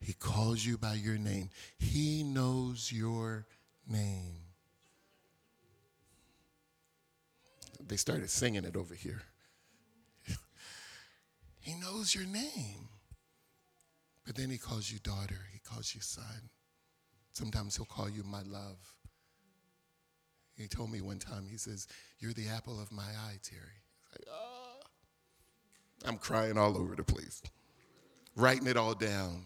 [0.00, 1.50] He calls you by your name.
[1.78, 3.46] He knows your
[3.88, 4.36] name.
[7.86, 9.22] They started singing it over here.
[11.60, 12.88] he knows your name.
[14.24, 16.50] But then he calls you daughter, he calls you son.
[17.32, 18.76] Sometimes he'll call you my love.
[20.56, 21.86] He told me one time, he says,
[22.18, 23.84] You're the apple of my eye, Terry.
[24.12, 24.80] Like, oh.
[26.04, 27.42] I'm crying all over the place,
[28.36, 29.44] writing it all down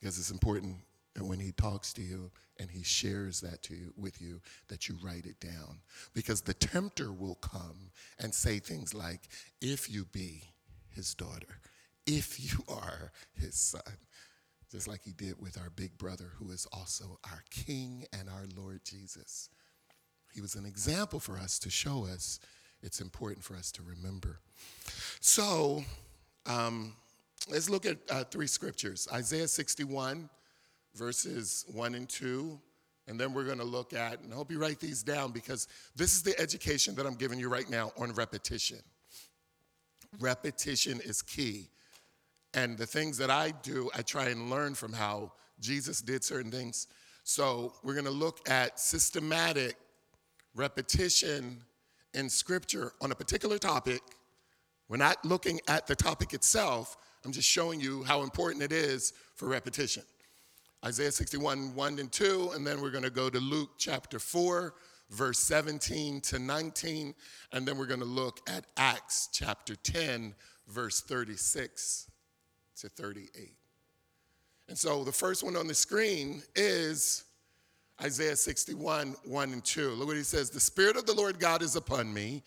[0.00, 0.76] because it's important
[1.14, 4.88] that when he talks to you and he shares that to you with you that
[4.88, 5.80] you write it down.
[6.14, 9.28] Because the tempter will come and say things like
[9.60, 10.42] if you be
[10.90, 11.60] his daughter
[12.06, 13.82] if you are his son
[14.70, 18.46] just like he did with our big brother who is also our king and our
[18.56, 19.50] lord jesus.
[20.32, 22.38] He was an example for us to show us.
[22.82, 24.38] It's important for us to remember.
[25.20, 25.84] So
[26.46, 26.94] um,
[27.48, 30.28] Let's look at uh, three scriptures Isaiah 61,
[30.94, 32.60] verses 1 and 2.
[33.08, 35.66] And then we're going to look at, and I hope you write these down because
[35.96, 38.78] this is the education that I'm giving you right now on repetition.
[40.20, 41.70] Repetition is key.
[42.54, 46.52] And the things that I do, I try and learn from how Jesus did certain
[46.52, 46.86] things.
[47.24, 49.76] So we're going to look at systematic
[50.54, 51.62] repetition
[52.14, 54.02] in scripture on a particular topic.
[54.88, 59.12] We're not looking at the topic itself, I'm just showing you how important it is
[59.34, 60.02] for repetition.
[60.84, 64.74] Isaiah 61, 1 and 2, and then we're going to go to Luke chapter 4,
[65.10, 67.14] verse 17 to 19,
[67.52, 70.34] and then we're going to look at Acts chapter 10,
[70.68, 72.10] verse 36
[72.78, 73.56] to 38.
[74.68, 77.24] And so the first one on the screen is
[78.00, 79.90] Isaiah 61, 1 and 2.
[79.90, 82.42] Look what he says The Spirit of the Lord God is upon me,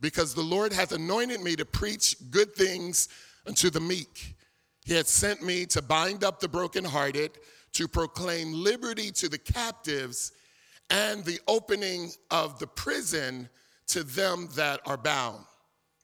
[0.00, 3.08] because the Lord hath anointed me to preach good things
[3.46, 4.36] unto the meek.
[4.84, 7.32] He had sent me to bind up the brokenhearted,
[7.72, 10.32] to proclaim liberty to the captives,
[10.90, 13.48] and the opening of the prison
[13.88, 15.44] to them that are bound.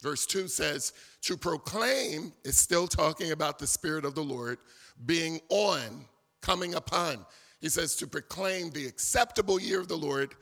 [0.01, 4.59] Verse 2 says, To proclaim is still talking about the Spirit of the Lord
[5.07, 6.07] being on,
[6.41, 7.25] coming upon.
[7.61, 10.35] He says, To proclaim the acceptable year of the Lord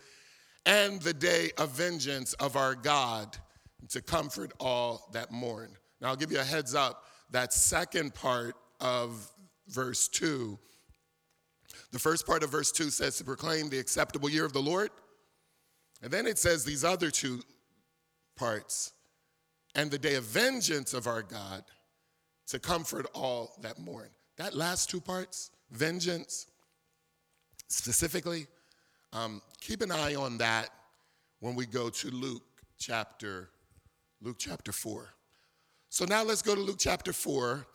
[0.65, 3.37] and the day of vengeance of our God,
[3.91, 5.77] to comfort all that mourn.
[6.01, 9.31] Now, I'll give you a heads up that second part of
[9.69, 10.59] verse 2
[11.93, 14.91] The first part of verse 2 says to proclaim the acceptable year of the Lord.
[16.03, 17.43] And then it says these other two
[18.37, 18.93] parts
[19.75, 21.65] and the day of vengeance of our God
[22.49, 24.09] to comfort all that mourn.
[24.37, 26.47] That last two parts, vengeance,
[27.69, 28.47] specifically,
[29.13, 30.71] um, keep an eye on that
[31.41, 32.43] when we go to Luke
[32.79, 33.51] chapter,
[34.23, 35.09] Luke chapter 4.
[35.91, 37.67] So now let's go to Luke chapter 4.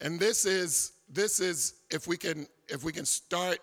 [0.00, 3.58] And this is this is if we can if we can start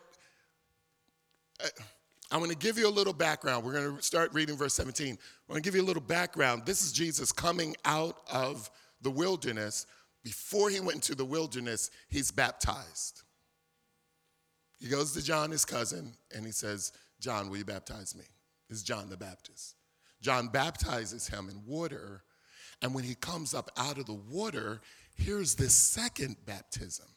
[2.31, 3.63] I'm going to give you a little background.
[3.63, 5.09] We're going to start reading verse 17.
[5.09, 6.63] I'm going to give you a little background.
[6.65, 9.85] This is Jesus coming out of the wilderness.
[10.23, 13.21] Before he went into the wilderness, he's baptized.
[14.79, 18.25] He goes to John, his cousin, and he says, John, will you baptize me?
[18.69, 19.75] Is John the Baptist.
[20.23, 22.23] John baptizes him in water,
[22.81, 24.79] and when he comes up out of the water,
[25.15, 27.07] here's this second baptism.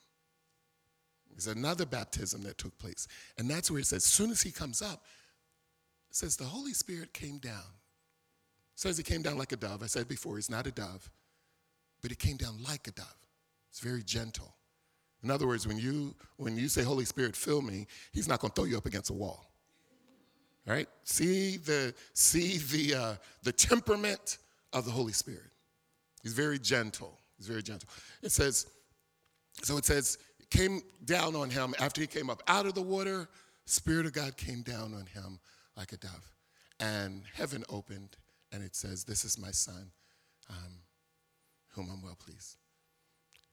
[1.30, 3.06] There's another baptism that took place.
[3.38, 5.04] And that's where it says, as soon as he comes up,
[6.10, 7.74] it says the Holy Spirit came down.
[8.74, 9.82] It says he came down like a dove.
[9.82, 11.08] I said before, he's not a dove,
[12.02, 13.06] but he came down like a dove.
[13.70, 14.56] It's very gentle.
[15.22, 18.50] In other words, when you when you say Holy Spirit fill me, he's not going
[18.50, 19.50] to throw you up against a wall.
[20.66, 20.88] Right?
[21.04, 23.14] See the see the uh,
[23.44, 24.38] the temperament
[24.72, 25.50] of the Holy Spirit.
[26.22, 27.20] He's very gentle.
[27.36, 27.88] He's very gentle.
[28.22, 28.66] It says,
[29.62, 30.18] so it says
[30.50, 33.28] came down on him after he came up out of the water.
[33.64, 35.40] Spirit of God came down on him
[35.76, 36.32] like a dove.
[36.78, 38.16] And heaven opened,
[38.52, 39.90] and it says, This is my son,
[40.50, 40.80] um,
[41.72, 42.56] whom I'm well pleased.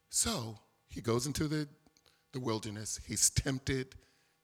[0.09, 0.59] So
[0.89, 1.67] he goes into the,
[2.33, 2.99] the wilderness.
[3.07, 3.95] He's tempted.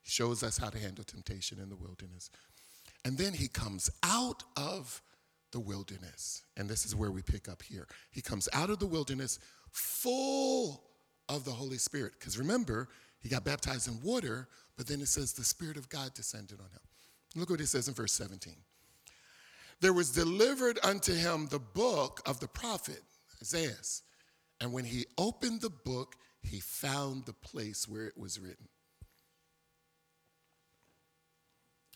[0.02, 2.32] He shows us how to handle temptation in the wilderness.
[3.06, 5.02] And then he comes out of
[5.52, 6.44] the wilderness.
[6.58, 7.88] And this is where we pick up here.
[8.12, 9.40] He comes out of the wilderness
[9.72, 10.84] full
[11.28, 12.14] of the Holy Spirit.
[12.20, 12.90] Because remember,
[13.22, 14.48] he got baptized in water,
[14.78, 16.82] but then it says the Spirit of God descended on him.
[17.36, 18.56] Look what it says in verse 17.
[19.82, 23.02] There was delivered unto him the book of the prophet
[23.42, 23.72] Isaiah.
[24.60, 28.68] And when he opened the book, he found the place where it was written.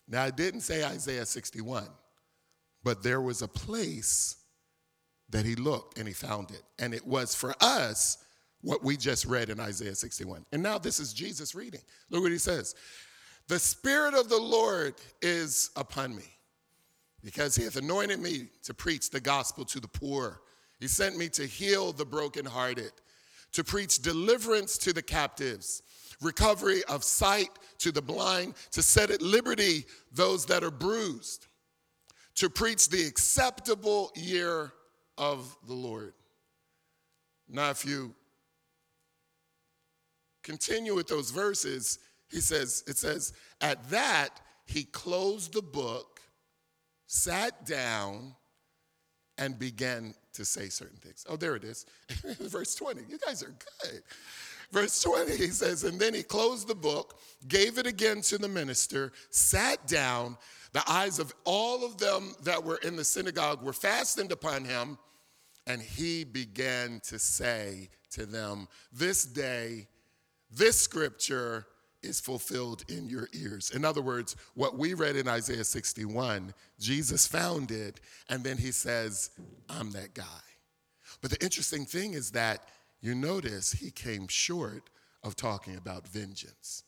[0.08, 1.88] Now, I didn't say Isaiah 61,
[2.82, 4.36] but there was a place
[5.30, 6.62] that he looked and he found it.
[6.78, 8.18] And it was for us
[8.60, 10.44] what we just read in Isaiah 61.
[10.52, 11.80] And now this is Jesus reading.
[12.10, 12.74] Look what he says
[13.48, 16.24] The Spirit of the Lord is upon me,
[17.22, 20.40] because he hath anointed me to preach the gospel to the poor.
[20.80, 22.92] He sent me to heal the brokenhearted,
[23.52, 25.82] to preach deliverance to the captives,
[26.20, 31.46] recovery of sight to the blind, to set at liberty those that are bruised,
[32.36, 34.72] to preach the acceptable year
[35.18, 36.14] of the Lord.
[37.48, 38.14] Now, if you
[40.42, 41.98] continue with those verses,
[42.30, 46.20] he says, it says, at that he closed the book,
[47.06, 48.34] sat down,
[49.38, 51.26] and began to say certain things.
[51.28, 51.86] Oh, there it is.
[52.40, 53.02] Verse 20.
[53.08, 54.02] You guys are good.
[54.74, 58.48] Verse 20, he says, And then he closed the book, gave it again to the
[58.48, 60.36] minister, sat down.
[60.72, 64.98] The eyes of all of them that were in the synagogue were fastened upon him,
[65.68, 69.86] and he began to say to them, This day
[70.50, 71.66] this scripture
[72.02, 73.70] is fulfilled in your ears.
[73.70, 78.72] In other words, what we read in Isaiah 61, Jesus found it, and then he
[78.72, 79.30] says,
[79.68, 80.24] I'm that guy.
[81.22, 82.66] But the interesting thing is that
[83.04, 84.88] you notice he came short
[85.22, 86.84] of talking about vengeance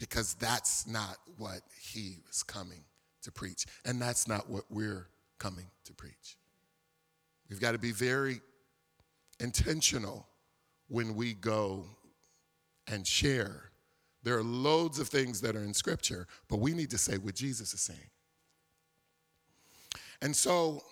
[0.00, 2.82] because that's not what he was coming
[3.22, 5.06] to preach, and that's not what we're
[5.38, 6.36] coming to preach.
[7.48, 8.40] We've got to be very
[9.38, 10.26] intentional
[10.88, 11.84] when we go
[12.88, 13.70] and share.
[14.24, 17.36] There are loads of things that are in Scripture, but we need to say what
[17.36, 18.10] Jesus is saying.
[20.22, 20.82] And so,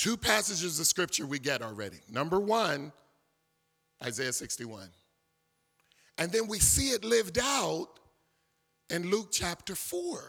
[0.00, 1.98] two passages of Scripture we get already.
[2.10, 2.90] Number one,
[4.02, 4.88] Isaiah 61.
[6.16, 7.88] And then we see it lived out
[8.88, 10.22] in Luke chapter 4.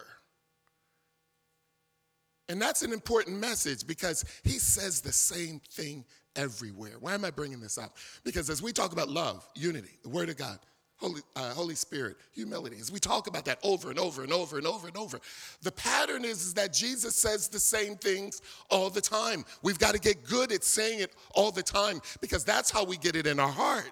[2.49, 6.03] And that's an important message because he says the same thing
[6.35, 6.95] everywhere.
[6.99, 7.95] Why am I bringing this up?
[8.25, 10.59] Because as we talk about love, unity, the Word of God,
[11.01, 14.57] Holy, uh, Holy Spirit, humility, as we talk about that over and over and over
[14.57, 15.19] and over and over,
[15.63, 19.43] the pattern is, is that Jesus says the same things all the time.
[19.63, 22.97] We've got to get good at saying it all the time because that's how we
[22.97, 23.91] get it in our heart.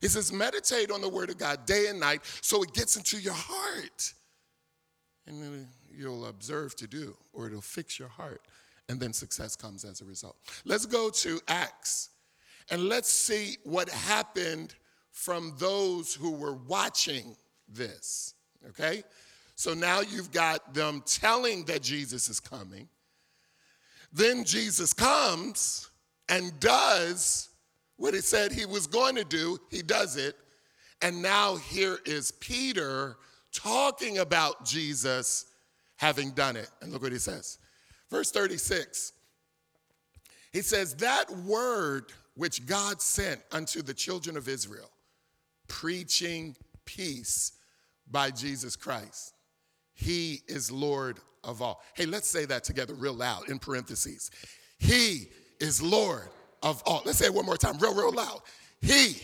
[0.00, 3.18] He says, meditate on the Word of God day and night so it gets into
[3.18, 4.14] your heart.
[5.26, 8.40] And then you'll observe to do, or it'll fix your heart
[8.88, 10.36] and then success comes as a result.
[10.64, 12.10] Let's go to Acts.
[12.70, 14.74] And let's see what happened
[15.18, 17.34] from those who were watching
[17.68, 18.34] this.
[18.68, 19.02] Okay?
[19.56, 22.88] So now you've got them telling that Jesus is coming.
[24.12, 25.90] Then Jesus comes
[26.28, 27.48] and does
[27.96, 29.58] what he said he was going to do.
[29.72, 30.36] He does it.
[31.02, 33.16] And now here is Peter
[33.52, 35.46] talking about Jesus
[35.96, 36.70] having done it.
[36.80, 37.58] And look what he says.
[38.08, 39.14] Verse 36.
[40.52, 44.88] He says, That word which God sent unto the children of Israel,
[45.68, 47.52] preaching peace
[48.10, 49.34] by Jesus Christ.
[49.94, 51.82] He is Lord of all.
[51.94, 54.30] Hey, let's say that together real loud in parentheses.
[54.78, 55.28] He
[55.60, 56.28] is Lord
[56.62, 57.02] of all.
[57.04, 58.40] Let's say it one more time, real, real loud.
[58.80, 59.16] He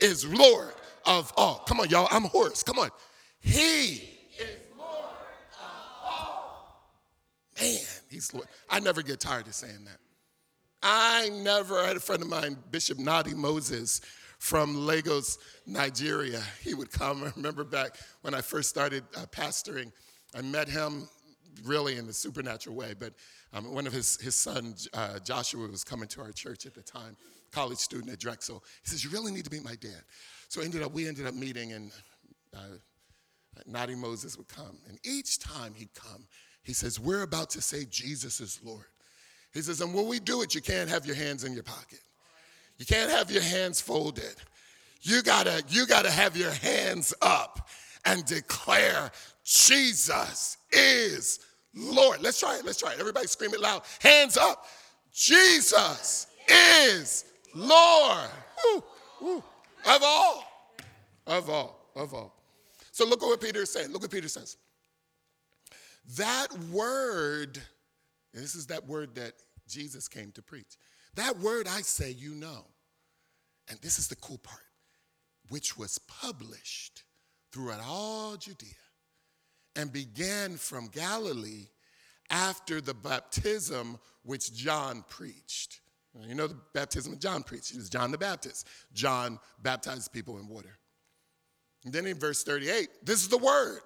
[0.00, 0.74] is Lord
[1.04, 1.62] of all.
[1.66, 2.08] Come on, y'all.
[2.10, 2.62] I'm hoarse.
[2.62, 2.90] Come on.
[3.40, 3.94] He
[4.38, 4.90] is Lord
[5.60, 6.88] of all.
[7.60, 7.78] Man,
[8.10, 8.46] he's Lord.
[8.70, 9.98] I never get tired of saying that.
[10.82, 14.00] I never I had a friend of mine, Bishop Nadi Moses
[14.42, 16.42] from Lagos, Nigeria.
[16.60, 17.22] He would come.
[17.22, 19.92] I remember back when I first started uh, pastoring,
[20.34, 21.08] I met him
[21.62, 23.12] really in a supernatural way, but
[23.52, 26.82] um, one of his, his sons, uh, Joshua, was coming to our church at the
[26.82, 27.16] time,
[27.52, 28.64] college student at Drexel.
[28.82, 30.02] He says, You really need to meet my dad.
[30.48, 31.92] So ended up, we ended up meeting, and
[32.52, 32.78] uh,
[33.70, 34.76] Nadi Moses would come.
[34.88, 36.26] And each time he'd come,
[36.64, 38.86] he says, We're about to say Jesus is Lord.
[39.54, 42.00] He says, And when we do it, you can't have your hands in your pocket.
[42.82, 44.34] You can't have your hands folded.
[45.02, 47.68] You gotta, you gotta have your hands up
[48.04, 49.12] and declare
[49.44, 51.38] Jesus is
[51.76, 52.20] Lord.
[52.20, 52.64] Let's try it.
[52.64, 52.98] Let's try it.
[52.98, 53.82] Everybody scream it loud.
[54.00, 54.66] Hands up.
[55.12, 57.24] Jesus is
[57.54, 58.28] Lord.
[58.64, 58.84] Woo,
[59.20, 59.44] woo.
[59.86, 60.44] Of all.
[61.28, 61.88] Of all.
[61.94, 62.34] Of all.
[62.90, 63.92] So look at what Peter is saying.
[63.92, 64.56] Look what Peter says.
[66.16, 67.62] That word,
[68.34, 69.34] this is that word that
[69.68, 70.76] Jesus came to preach.
[71.14, 72.64] That word I say, you know.
[73.68, 74.60] And this is the cool part,
[75.48, 77.04] which was published
[77.52, 78.70] throughout all Judea
[79.76, 81.68] and began from Galilee
[82.30, 85.80] after the baptism which John preached.
[86.26, 87.72] You know the baptism that John preached.
[87.72, 88.66] It was John the Baptist.
[88.92, 90.78] John baptized people in water.
[91.84, 93.80] And then in verse 38, this is the word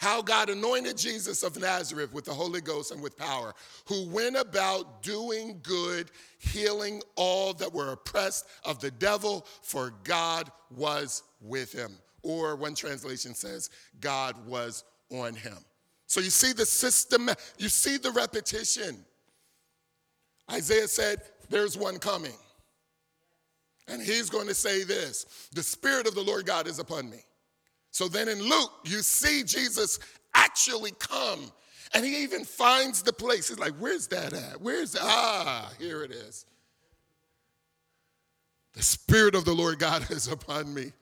[0.00, 3.54] how God anointed Jesus of Nazareth with the Holy Ghost and with power,
[3.86, 10.50] who went about doing good, healing all that were oppressed of the devil, for God
[10.74, 11.92] was with him.
[12.22, 13.68] Or one translation says,
[14.00, 15.58] God was on him.
[16.06, 17.28] So you see the system,
[17.58, 19.04] you see the repetition.
[20.50, 21.18] Isaiah said,
[21.50, 22.32] There's one coming.
[23.86, 27.18] And he's going to say this The Spirit of the Lord God is upon me.
[27.90, 29.98] So then in Luke, you see Jesus
[30.34, 31.50] actually come.
[31.92, 33.48] And he even finds the place.
[33.48, 34.60] He's like, Where's that at?
[34.60, 35.02] Where's that?
[35.02, 36.46] Ah, here it is.
[38.74, 40.92] The Spirit of the Lord God is upon me.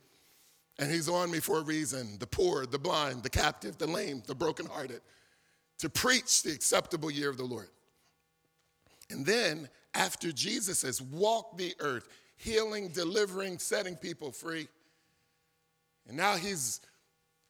[0.79, 4.23] And he's on me for a reason the poor, the blind, the captive, the lame,
[4.27, 5.01] the brokenhearted,
[5.79, 7.69] to preach the acceptable year of the Lord.
[9.11, 14.69] And then, after Jesus has walked the earth, healing, delivering, setting people free,
[16.09, 16.81] and now he's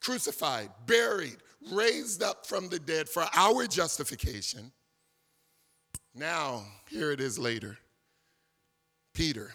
[0.00, 1.36] crucified, buried,
[1.72, 4.72] raised up from the dead for our justification.
[6.14, 7.78] Now, here it is later
[9.14, 9.52] Peter.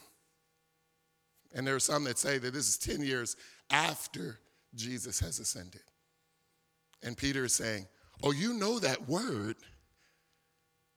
[1.54, 3.36] And there are some that say that this is 10 years
[3.70, 4.40] after
[4.76, 5.82] Jesus has ascended.
[7.04, 7.88] And Peter is saying,
[8.24, 9.58] Oh, you know that word.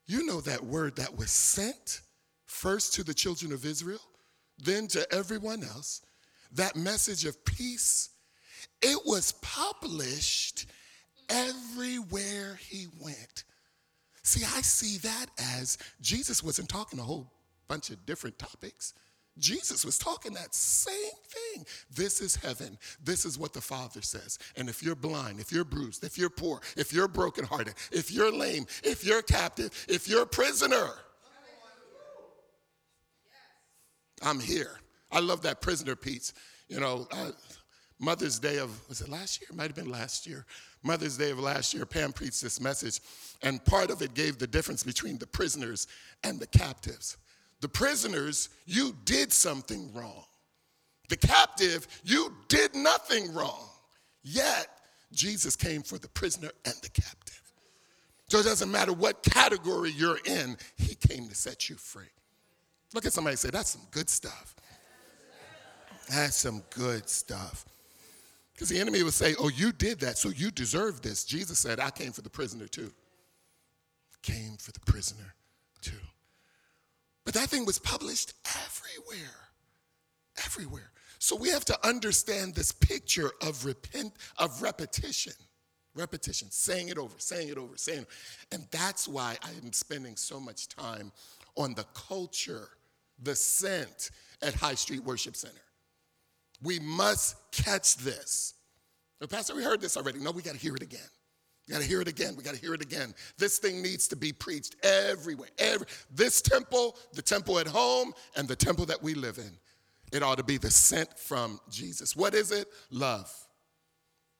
[0.06, 2.02] You know that word that was sent
[2.46, 4.00] first to the children of Israel,
[4.58, 6.02] then to everyone else.
[6.56, 8.10] That message of peace,
[8.82, 10.66] it was published
[11.28, 13.44] everywhere he went.
[14.22, 17.30] See, I see that as Jesus wasn't talking a whole
[17.68, 18.94] bunch of different topics.
[19.38, 20.94] Jesus was talking that same
[21.28, 21.66] thing.
[21.94, 22.78] This is heaven.
[23.04, 24.38] This is what the Father says.
[24.56, 28.32] And if you're blind, if you're bruised, if you're poor, if you're brokenhearted, if you're
[28.32, 30.88] lame, if you're captive, if you're a prisoner,
[34.22, 34.80] I'm here.
[35.10, 36.32] I love that prisoner piece.
[36.68, 37.30] You know, uh,
[37.98, 39.48] Mother's Day of, was it last year?
[39.54, 40.44] Might have been last year.
[40.82, 43.00] Mother's Day of last year, Pam preached this message,
[43.42, 45.86] and part of it gave the difference between the prisoners
[46.22, 47.16] and the captives.
[47.60, 50.24] The prisoners, you did something wrong.
[51.08, 53.68] The captive, you did nothing wrong.
[54.22, 54.68] Yet,
[55.12, 57.52] Jesus came for the prisoner and the captive.
[58.28, 62.04] So it doesn't matter what category you're in, he came to set you free.
[62.92, 64.56] Look at somebody say, That's some good stuff.
[66.08, 67.66] That's some good stuff.
[68.54, 71.24] Because the enemy would say, Oh, you did that, so you deserve this.
[71.24, 72.92] Jesus said, I came for the prisoner too.
[74.22, 75.34] Came for the prisoner
[75.82, 75.92] too.
[77.24, 79.34] But that thing was published everywhere.
[80.44, 80.90] everywhere.
[81.18, 85.32] So we have to understand this picture of repent of repetition.
[85.94, 88.08] Repetition, saying it over, saying it over, saying it.
[88.52, 91.10] And that's why I am spending so much time
[91.56, 92.68] on the culture,
[93.22, 94.10] the scent
[94.42, 95.54] at High Street Worship Center.
[96.62, 98.54] We must catch this.
[99.28, 100.18] Pastor, we heard this already.
[100.18, 101.00] No, we got to hear it again.
[101.66, 102.36] We got to hear it again.
[102.36, 103.14] We got to hear it again.
[103.38, 105.48] This thing needs to be preached everywhere.
[105.58, 109.50] Every, this temple, the temple at home, and the temple that we live in.
[110.12, 112.14] It ought to be the scent from Jesus.
[112.14, 112.68] What is it?
[112.90, 113.32] Love,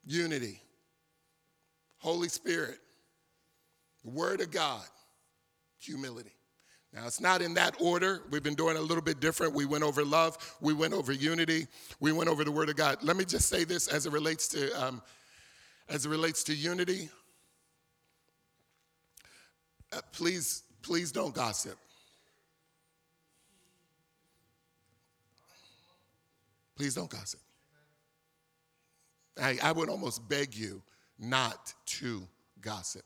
[0.05, 0.63] unity,
[1.99, 2.79] Holy Spirit,
[4.05, 4.85] the Word of God,
[5.79, 6.36] humility.
[6.97, 8.23] Now, it's not in that order.
[8.31, 9.53] We've been doing a little bit different.
[9.53, 11.67] We went over love, we went over unity,
[12.01, 13.03] we went over the Word of God.
[13.03, 15.03] Let me just say this as it relates to, um,
[15.91, 17.11] as it relates to unity.
[19.93, 21.77] Uh, please, please don't gossip.
[26.77, 27.41] Please don't gossip.
[29.39, 30.81] I, I would almost beg you
[31.19, 32.27] not to
[32.63, 33.05] gossip.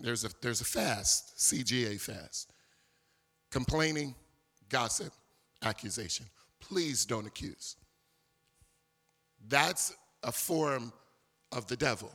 [0.00, 2.52] There's a, there's a fast, CGA fast.
[3.50, 4.14] Complaining,
[4.68, 5.12] gossip,
[5.62, 6.26] accusation.
[6.60, 7.76] Please don't accuse.
[9.48, 10.92] That's a form
[11.50, 12.10] of the devil.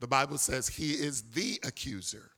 [0.00, 2.30] The Bible says he is the accuser.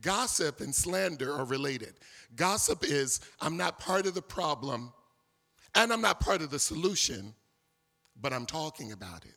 [0.00, 1.94] Gossip and slander are related.
[2.34, 4.92] Gossip is, I'm not part of the problem
[5.74, 7.34] and I'm not part of the solution,
[8.20, 9.36] but I'm talking about it.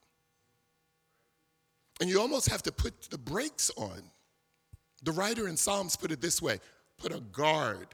[2.03, 4.01] And you almost have to put the brakes on.
[5.03, 6.59] The writer in Psalms put it this way
[6.97, 7.87] put a guard,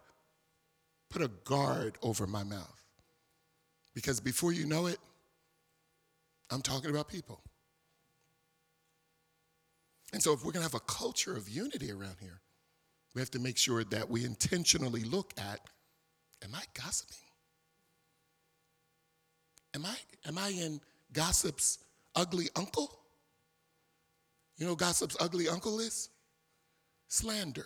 [1.12, 2.84] put a guard over my mouth.
[3.94, 4.98] Because before you know it,
[6.50, 7.40] I'm talking about people.
[10.12, 12.42] And so, if we're going to have a culture of unity around here,
[13.14, 15.60] we have to make sure that we intentionally look at
[16.44, 17.16] am I gossiping?
[19.76, 19.96] Am I,
[20.28, 20.82] am I in
[21.14, 21.78] gossip's
[22.16, 22.99] ugly uncle?
[24.60, 26.10] You know gossip's ugly uncle is?
[27.08, 27.66] Slander.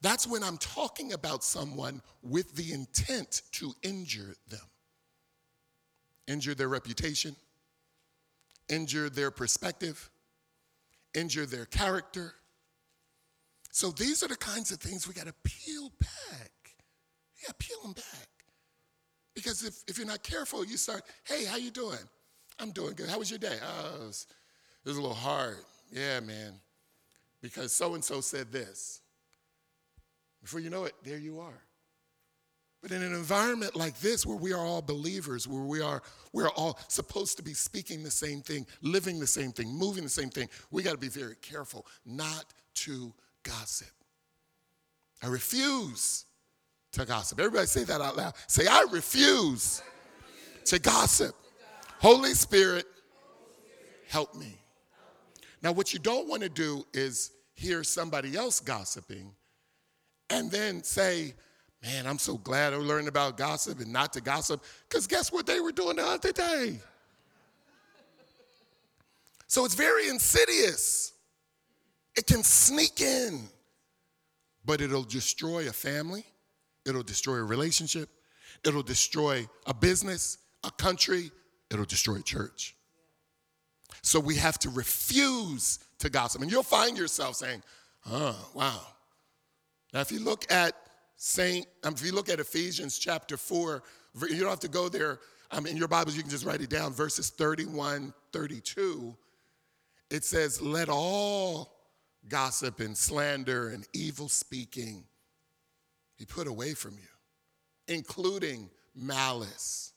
[0.00, 4.60] That's when I'm talking about someone with the intent to injure them.
[6.26, 7.36] Injure their reputation,
[8.70, 10.08] injure their perspective,
[11.14, 12.32] injure their character,
[13.74, 16.52] so these are the kinds of things we got to peel back.
[17.42, 18.28] Yeah, peel them back.
[19.34, 21.98] Because if, if you're not careful, you start, hey, how you doing?
[22.60, 23.08] I'm doing good.
[23.08, 23.58] How was your day?
[23.60, 24.12] Oh,
[24.84, 25.58] it was, a little hard.
[25.90, 26.54] Yeah, man.
[27.40, 29.00] Because so and so said this.
[30.42, 31.62] Before you know it, there you are.
[32.82, 36.02] But in an environment like this, where we are all believers, where we are
[36.34, 40.10] we're all supposed to be speaking the same thing, living the same thing, moving the
[40.10, 43.88] same thing, we got to be very careful not to gossip.
[45.22, 46.26] I refuse
[46.92, 47.40] to gossip.
[47.40, 48.34] Everybody say that out loud.
[48.48, 49.82] Say, I refuse
[50.66, 51.34] to gossip.
[52.00, 52.84] Holy Spirit,
[54.08, 54.58] help me.
[55.64, 59.32] Now, what you don't want to do is hear somebody else gossiping
[60.28, 61.32] and then say,
[61.82, 65.46] Man, I'm so glad I learned about gossip and not to gossip, because guess what
[65.46, 66.78] they were doing the other day?
[69.48, 71.12] So it's very insidious.
[72.16, 73.48] It can sneak in,
[74.64, 76.24] but it'll destroy a family,
[76.86, 78.08] it'll destroy a relationship,
[78.64, 81.30] it'll destroy a business, a country,
[81.70, 82.74] it'll destroy a church.
[84.04, 86.42] So we have to refuse to gossip.
[86.42, 87.62] And you'll find yourself saying,
[88.10, 88.82] oh, wow.
[89.94, 90.74] Now, if you look at
[91.16, 93.82] Saint, um, if you look at Ephesians chapter 4,
[94.28, 95.20] you don't have to go there.
[95.56, 99.16] In your Bibles, you can just write it down, verses 31, 32.
[100.10, 101.74] It says, Let all
[102.28, 105.04] gossip and slander and evil speaking
[106.18, 109.94] be put away from you, including malice.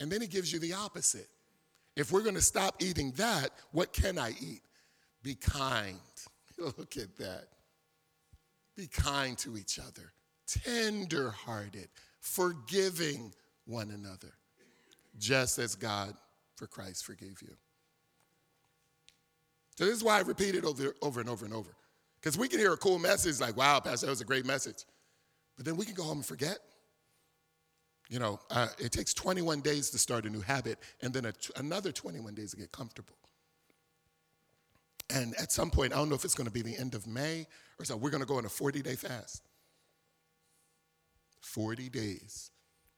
[0.00, 1.28] And then he gives you the opposite.
[1.96, 4.60] If we're going to stop eating that, what can I eat?
[5.22, 5.98] Be kind.
[6.58, 7.48] Look at that.
[8.76, 10.12] Be kind to each other,
[10.46, 11.88] tender hearted,
[12.20, 13.32] forgiving
[13.64, 14.34] one another,
[15.18, 16.14] just as God
[16.56, 17.56] for Christ forgave you.
[19.76, 21.70] So this is why I repeat it over, over and over and over.
[22.20, 24.84] Because we can hear a cool message like, wow, Pastor, that was a great message.
[25.56, 26.58] But then we can go home and forget.
[28.08, 31.92] You know, uh, it takes 21 days to start a new habit and then another
[31.92, 33.16] 21 days to get comfortable.
[35.10, 37.06] And at some point, I don't know if it's going to be the end of
[37.06, 37.46] May
[37.78, 39.42] or so, we're going to go on a 40 day fast.
[41.40, 42.50] 40 days,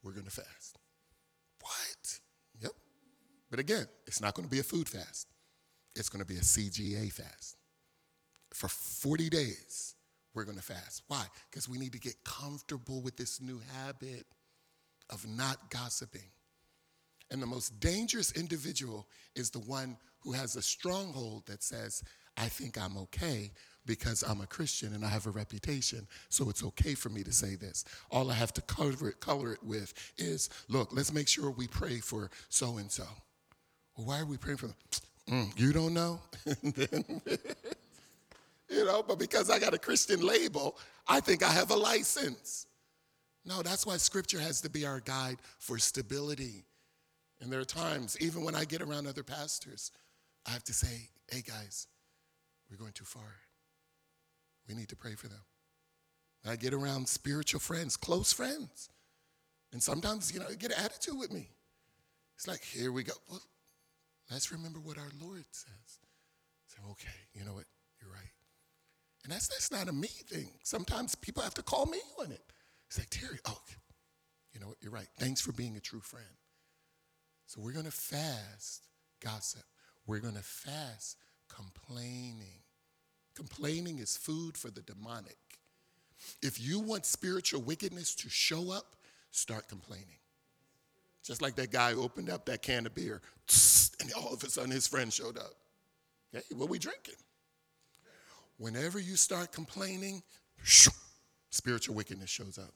[0.02, 0.78] we're going to fast.
[1.61, 2.18] What?
[2.62, 2.72] Yep.
[3.50, 5.28] But again, it's not going to be a food fast
[5.98, 7.56] it's going to be a CGA fast.
[8.54, 9.94] For 40 days,
[10.34, 11.02] we're going to fast.
[11.09, 11.24] Why?
[11.50, 14.26] Because we need to get comfortable with this new habit
[15.11, 16.30] of not gossiping.
[17.30, 22.02] And the most dangerous individual is the one who has a stronghold that says,
[22.36, 23.50] I think I'm okay
[23.84, 27.32] because I'm a Christian and I have a reputation, so it's okay for me to
[27.32, 27.84] say this.
[28.11, 31.66] All I have to cover it, color it with is, look, let's make sure we
[31.66, 33.06] pray for so and so.
[33.94, 34.76] Why are we praying for them?
[35.28, 36.20] Mm, you don't know?
[38.70, 42.66] you know, but because I got a Christian label, I think I have a license.
[43.49, 46.66] No, that's why scripture has to be our guide for stability.
[47.40, 49.90] And there are times, even when I get around other pastors,
[50.46, 51.86] I have to say, hey guys,
[52.70, 53.22] we're going too far.
[54.68, 55.40] We need to pray for them.
[56.46, 58.90] I get around spiritual friends, close friends.
[59.72, 61.49] And sometimes, you know, get an attitude with me.
[62.36, 63.14] It's like, here we go.
[63.30, 63.40] Well,
[64.30, 65.99] let's remember what our Lord says.
[66.66, 67.64] Say, okay, you know what?
[68.01, 68.30] You're right.
[69.24, 70.51] And that's, that's not a me thing.
[70.64, 72.42] Sometimes people have to call me on it.
[72.89, 73.61] It's like, Terry, oh,
[74.53, 74.78] you know what?
[74.80, 75.09] You're right.
[75.18, 76.24] Thanks for being a true friend.
[77.47, 78.89] So we're going to fast
[79.22, 79.62] gossip.
[80.07, 81.16] We're going to fast
[81.49, 82.62] complaining.
[83.34, 85.36] Complaining is food for the demonic.
[86.43, 88.97] If you want spiritual wickedness to show up,
[89.30, 90.18] start complaining.
[91.22, 93.20] Just like that guy opened up that can of beer,
[94.01, 95.53] and all of a sudden his friend showed up.
[96.32, 97.14] Hey, what we drinking?
[98.57, 100.22] Whenever you start complaining,
[101.51, 102.72] spiritual wickedness shows up.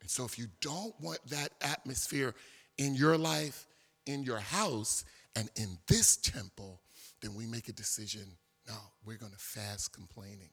[0.00, 2.34] And so if you don't want that atmosphere
[2.78, 3.66] in your life,
[4.06, 5.04] in your house,
[5.36, 6.80] and in this temple,
[7.20, 8.22] then we make a decision
[8.66, 10.50] no, we're going to fast complaining.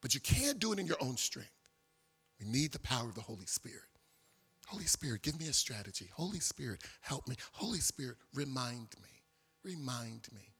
[0.00, 1.50] But you can't do it in your own strength.
[2.40, 3.82] We need the power of the Holy Spirit.
[4.66, 6.08] Holy Spirit, give me a strategy.
[6.12, 7.36] Holy Spirit, help me.
[7.52, 9.22] Holy Spirit, remind me.
[9.64, 10.52] Remind me.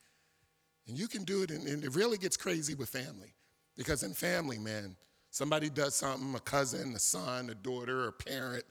[0.86, 3.34] And you can do it, and, and it really gets crazy with family.
[3.76, 4.96] Because in family, man,
[5.39, 8.64] somebody does something, a cousin, a son, a daughter, a parent,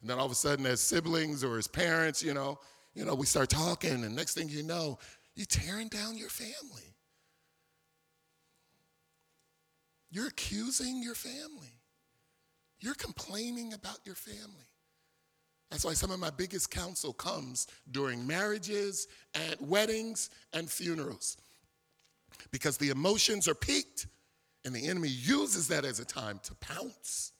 [0.00, 2.58] and then all of a sudden as siblings or as parents, you know,
[2.94, 4.98] you know, we start talking, and next thing you know,
[5.34, 6.94] you're tearing down your family.
[10.10, 11.74] You're accusing your family.
[12.80, 14.70] You're complaining about your family.
[15.70, 21.36] That's why some of my biggest counsel comes during marriages and weddings and funerals.
[22.50, 24.06] Because the emotions are peaked
[24.64, 27.32] and the enemy uses that as a time to pounce.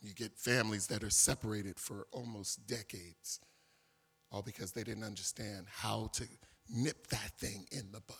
[0.00, 3.38] You get families that are separated for almost decades,
[4.32, 6.24] all because they didn't understand how to
[6.68, 8.16] nip that thing in the bud.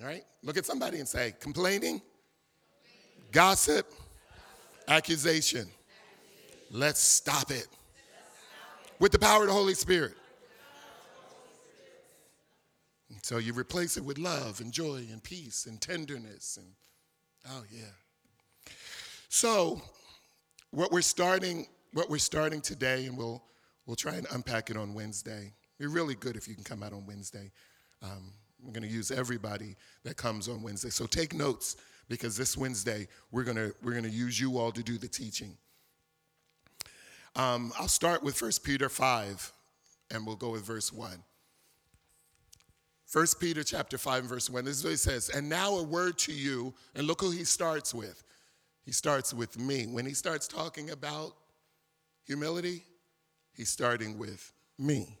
[0.00, 0.22] All right?
[0.42, 2.00] Look at somebody and say, complaining,
[3.32, 3.92] gossip,
[4.86, 5.68] accusation.
[6.70, 7.66] Let's stop it
[9.00, 10.14] with the power of the Holy Spirit.
[13.30, 16.66] So you replace it with love and joy and peace and tenderness and
[17.48, 18.72] oh yeah.
[19.28, 19.80] So
[20.72, 23.40] what we're starting what we're starting today and we'll
[23.86, 25.52] we'll try and unpack it on Wednesday.
[25.78, 27.52] Be really good if you can come out on Wednesday.
[28.02, 28.32] Um,
[28.64, 30.90] we're going to use everybody that comes on Wednesday.
[30.90, 31.76] So take notes
[32.08, 35.06] because this Wednesday we're going to we're going to use you all to do the
[35.06, 35.56] teaching.
[37.36, 39.52] Um, I'll start with 1 Peter 5
[40.10, 41.22] and we'll go with verse 1.
[43.12, 44.64] 1 Peter chapter 5 and verse 1.
[44.64, 45.30] This is what he says.
[45.30, 48.22] And now a word to you, and look who he starts with.
[48.84, 49.86] He starts with me.
[49.86, 51.34] When he starts talking about
[52.24, 52.84] humility,
[53.52, 55.18] he's starting with me,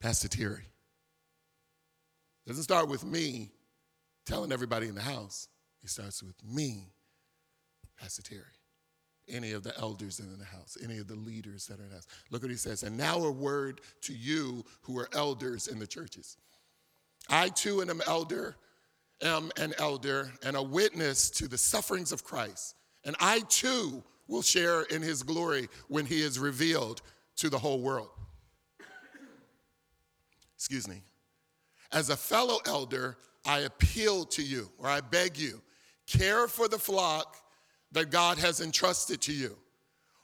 [0.00, 0.66] Pastor Terry.
[2.46, 3.50] Doesn't start with me
[4.26, 5.48] telling everybody in the house.
[5.80, 6.92] He starts with me,
[7.98, 8.42] Pastor Terry.
[9.28, 11.94] Any of the elders in the house, any of the leaders that are in the
[11.94, 12.08] house.
[12.30, 12.82] Look what he says.
[12.82, 16.36] And now a word to you who are elders in the churches.
[17.28, 18.56] I too am an elder,
[19.22, 22.74] am an elder and a witness to the sufferings of Christ.
[23.04, 27.02] And I too will share in his glory when he is revealed
[27.36, 28.10] to the whole world.
[30.56, 31.02] Excuse me.
[31.92, 35.60] As a fellow elder, I appeal to you, or I beg you,
[36.06, 37.36] care for the flock
[37.92, 39.56] that God has entrusted to you.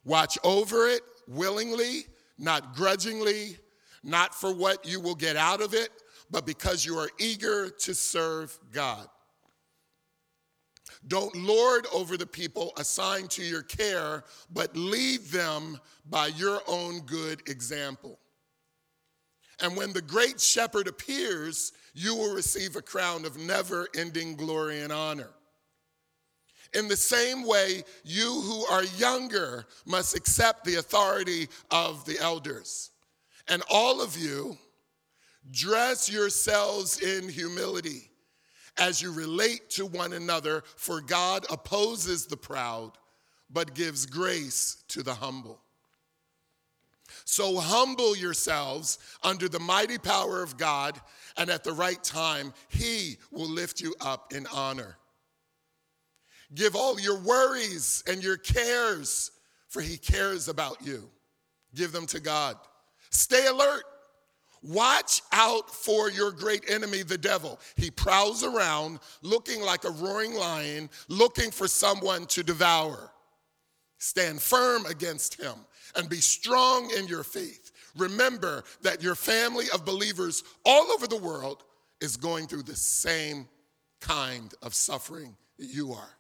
[0.05, 2.07] Watch over it willingly,
[2.39, 3.57] not grudgingly,
[4.05, 5.91] not for what you will get out of it,
[6.31, 9.09] but because you are eager to serve God.
[11.09, 17.01] Don't lord over the people assigned to your care, but lead them by your own
[17.01, 18.19] good example.
[19.61, 24.81] And when the great shepherd appears, you will receive a crown of never ending glory
[24.81, 25.31] and honor.
[26.75, 32.91] In the same way, you who are younger must accept the authority of the elders.
[33.49, 34.59] And all of you,
[35.51, 38.11] dress yourselves in humility
[38.79, 42.93] as you relate to one another, for God opposes the proud,
[43.51, 45.61] but gives grace to the humble.
[47.25, 51.01] So humble yourselves under the mighty power of God,
[51.37, 54.97] and at the right time, He will lift you up in honor.
[56.55, 59.33] Give all your worries and your cares,
[59.69, 61.09] for He cares about you.
[61.75, 62.57] Give them to God.
[63.11, 63.85] Stay alert.
[64.63, 67.61] Watch out for your great enemy, the devil.
[67.77, 73.11] He prowls around looking like a roaring lion, looking for someone to devour.
[73.99, 75.55] Stand firm against him
[75.95, 77.73] and be strong in your faith.
[77.97, 81.65] Remember that your family of believers all over the world
[82.01, 83.49] is going through the same
[84.01, 86.16] kind of suffering that you are.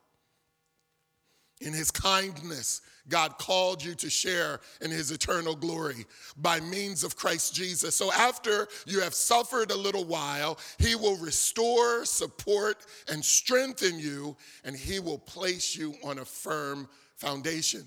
[1.60, 6.04] In his kindness, God called you to share in his eternal glory
[6.36, 7.94] by means of Christ Jesus.
[7.94, 14.36] So after you have suffered a little while, he will restore, support, and strengthen you,
[14.64, 17.86] and he will place you on a firm foundation.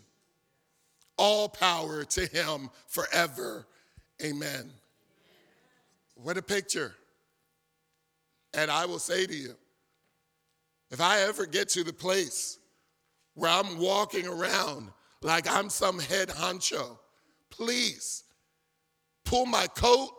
[1.18, 3.68] All power to him forever.
[4.24, 4.72] Amen.
[6.16, 6.96] What a picture.
[8.54, 9.56] And I will say to you,
[10.92, 12.59] if I ever get to the place
[13.40, 16.98] where I'm walking around like I'm some head honcho.
[17.50, 18.24] Please
[19.24, 20.10] pull my coat,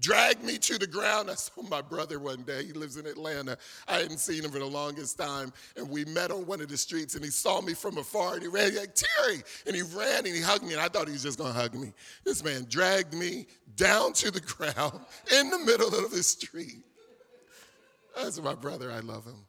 [0.00, 1.30] drag me to the ground.
[1.30, 2.64] I saw my brother one day.
[2.64, 3.58] He lives in Atlanta.
[3.86, 5.52] I hadn't seen him for the longest time.
[5.76, 8.42] And we met on one of the streets and he saw me from afar and
[8.42, 9.42] he ran like, Terry.
[9.66, 10.72] And he ran and he hugged me.
[10.72, 11.92] And I thought he was just to hug me.
[12.24, 13.46] This man dragged me
[13.76, 14.40] down to the
[14.74, 14.98] ground
[15.38, 16.82] in the middle of the street.
[18.16, 18.90] That's my brother.
[18.90, 19.45] I love him.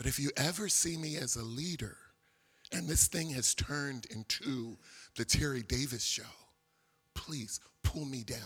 [0.00, 1.94] But if you ever see me as a leader,
[2.72, 4.78] and this thing has turned into
[5.18, 6.22] the Terry Davis show,
[7.14, 8.38] please pull me down.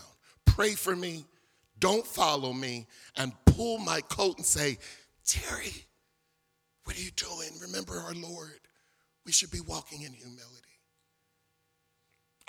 [0.45, 1.23] Pray for me.
[1.79, 4.77] Don't follow me and pull my coat and say,
[5.25, 5.71] Terry,
[6.83, 7.51] what are you doing?
[7.61, 8.59] Remember our Lord.
[9.25, 10.59] We should be walking in humility.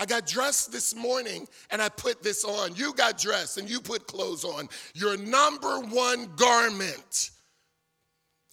[0.01, 2.75] I got dressed this morning and I put this on.
[2.75, 4.69] You got dressed and you put clothes on.
[4.95, 7.31] Your number one garment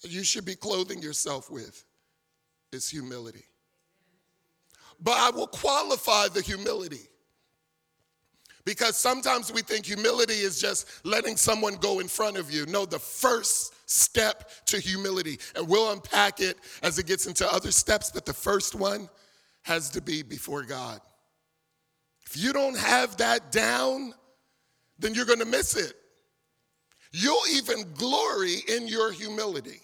[0.03, 1.83] you should be clothing yourself with
[2.71, 3.45] is humility.
[4.99, 7.07] But I will qualify the humility.
[8.65, 12.65] Because sometimes we think humility is just letting someone go in front of you.
[12.65, 17.71] No, the first step to humility, and we'll unpack it as it gets into other
[17.71, 19.09] steps, but the first one
[19.63, 21.01] has to be before God.
[22.25, 24.13] If you don't have that down,
[24.97, 25.93] then you're gonna miss it.
[27.11, 29.81] You'll even glory in your humility.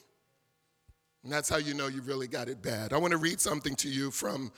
[1.24, 2.94] And that's how you know you really got it bad.
[2.94, 4.52] I want to read something to you from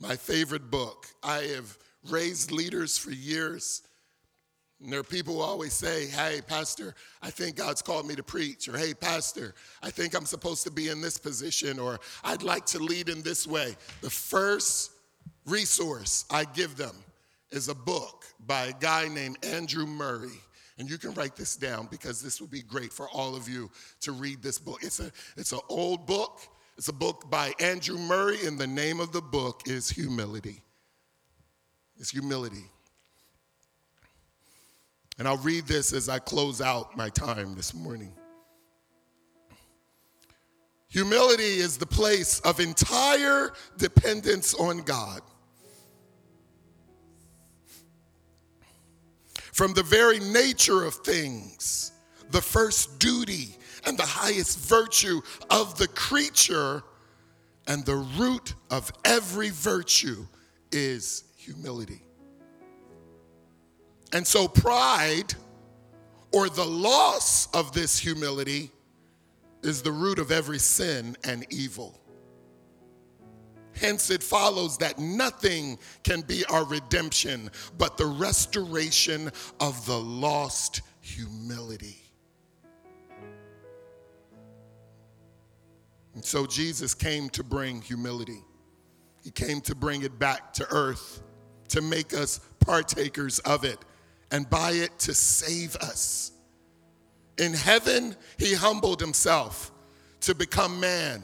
[0.00, 1.06] my favorite book.
[1.22, 3.82] I have raised leaders for years.
[4.80, 8.22] And there are people who always say, Hey, Pastor, I think God's called me to
[8.22, 8.68] preach.
[8.68, 11.78] Or, Hey, Pastor, I think I'm supposed to be in this position.
[11.78, 13.76] Or, I'd like to lead in this way.
[14.02, 14.92] The first
[15.46, 16.96] resource I give them
[17.50, 20.40] is a book by a guy named Andrew Murray.
[20.78, 23.70] And you can write this down because this would be great for all of you
[24.00, 24.78] to read this book.
[24.82, 26.40] It's a it's an old book.
[26.76, 30.62] It's a book by Andrew Murray, and the name of the book is Humility.
[31.98, 32.70] It's humility.
[35.18, 38.12] And I'll read this as I close out my time this morning.
[40.90, 45.20] Humility is the place of entire dependence on God.
[49.58, 51.90] From the very nature of things,
[52.30, 53.56] the first duty
[53.86, 56.84] and the highest virtue of the creature,
[57.66, 60.28] and the root of every virtue
[60.70, 62.04] is humility.
[64.12, 65.34] And so, pride
[66.30, 68.70] or the loss of this humility
[69.64, 72.00] is the root of every sin and evil.
[73.80, 80.82] Hence, it follows that nothing can be our redemption but the restoration of the lost
[81.00, 82.02] humility.
[86.14, 88.42] And so, Jesus came to bring humility.
[89.22, 91.22] He came to bring it back to earth,
[91.68, 93.78] to make us partakers of it,
[94.32, 96.32] and by it to save us.
[97.38, 99.70] In heaven, he humbled himself
[100.22, 101.22] to become man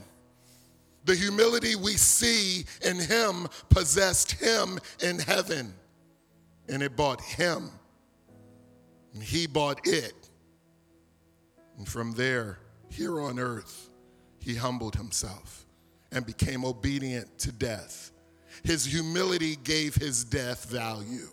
[1.05, 5.75] the humility we see in him possessed him in heaven,
[6.69, 7.71] and it bought him,
[9.13, 10.15] and he bought it.
[11.77, 13.91] And from there, here on earth,
[14.41, 15.67] he humbled himself
[16.13, 18.13] and became obedient to death.
[18.63, 21.29] His humility gave his death value,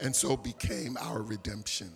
[0.00, 1.92] and so became our redemption.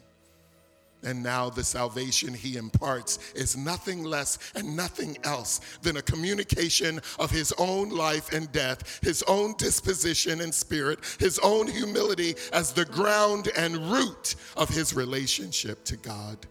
[1.03, 7.01] And now the salvation he imparts is nothing less and nothing else than a communication
[7.19, 12.73] of his own life and death, his own disposition and spirit, his own humility as
[12.73, 16.47] the ground and root of his relationship to God.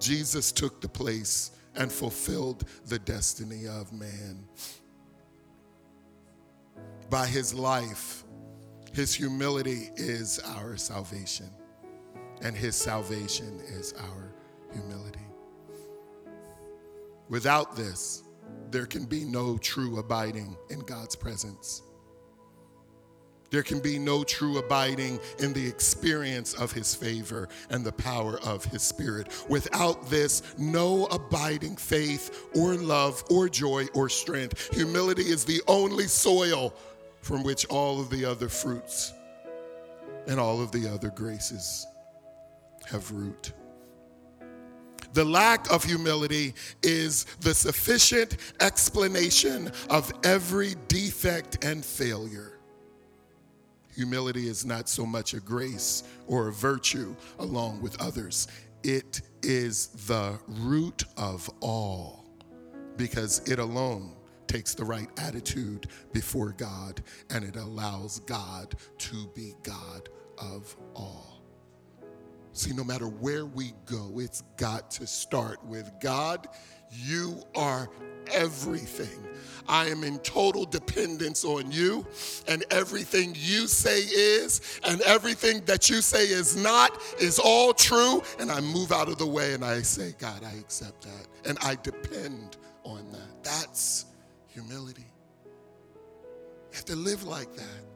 [0.00, 4.44] Jesus took the place and fulfilled the destiny of man.
[7.08, 8.24] By his life,
[8.92, 11.50] his humility is our salvation
[12.42, 14.32] and his salvation is our
[14.72, 15.20] humility.
[17.28, 18.22] Without this,
[18.70, 21.82] there can be no true abiding in God's presence.
[23.50, 28.40] There can be no true abiding in the experience of his favor and the power
[28.40, 29.28] of his spirit.
[29.48, 34.74] Without this, no abiding faith or love or joy or strength.
[34.74, 36.74] Humility is the only soil
[37.20, 39.12] from which all of the other fruits
[40.26, 41.86] and all of the other graces
[42.86, 43.52] have root.
[45.12, 52.58] The lack of humility is the sufficient explanation of every defect and failure.
[53.94, 58.46] Humility is not so much a grace or a virtue along with others,
[58.82, 62.26] it is the root of all
[62.96, 64.14] because it alone
[64.46, 70.08] takes the right attitude before God and it allows God to be God
[70.38, 71.35] of all.
[72.56, 76.48] See, no matter where we go, it's got to start with God,
[76.90, 77.90] you are
[78.32, 79.22] everything.
[79.68, 82.06] I am in total dependence on you,
[82.48, 88.22] and everything you say is, and everything that you say is not, is all true.
[88.38, 91.26] And I move out of the way and I say, God, I accept that.
[91.44, 93.44] And I depend on that.
[93.44, 94.06] That's
[94.46, 95.04] humility.
[95.44, 97.95] You have to live like that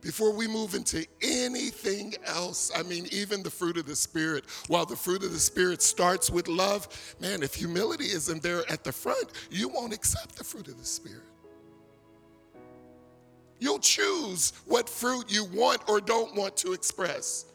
[0.00, 4.86] before we move into anything else, I mean, even the fruit of the Spirit, while
[4.86, 8.92] the fruit of the Spirit starts with love, man, if humility isn't there at the
[8.92, 11.22] front, you won't accept the fruit of the Spirit.
[13.60, 17.46] You'll choose what fruit you want or don't want to express.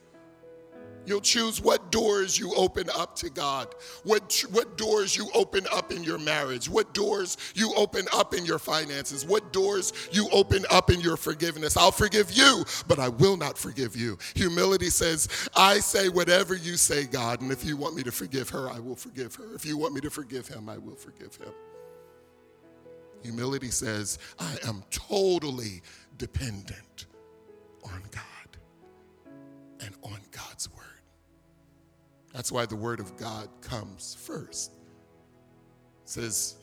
[1.05, 3.67] You'll choose what doors you open up to God,
[4.03, 8.45] what, what doors you open up in your marriage, what doors you open up in
[8.45, 11.75] your finances, what doors you open up in your forgiveness.
[11.75, 14.17] I'll forgive you, but I will not forgive you.
[14.35, 18.49] Humility says, I say whatever you say, God, and if you want me to forgive
[18.49, 19.53] her, I will forgive her.
[19.55, 21.51] If you want me to forgive him, I will forgive him.
[23.23, 25.81] Humility says, I am totally
[26.17, 27.07] dependent
[27.83, 28.57] on God
[29.79, 30.92] and on God's word.
[32.33, 34.71] That's why the word of God comes first.
[36.03, 36.55] It says,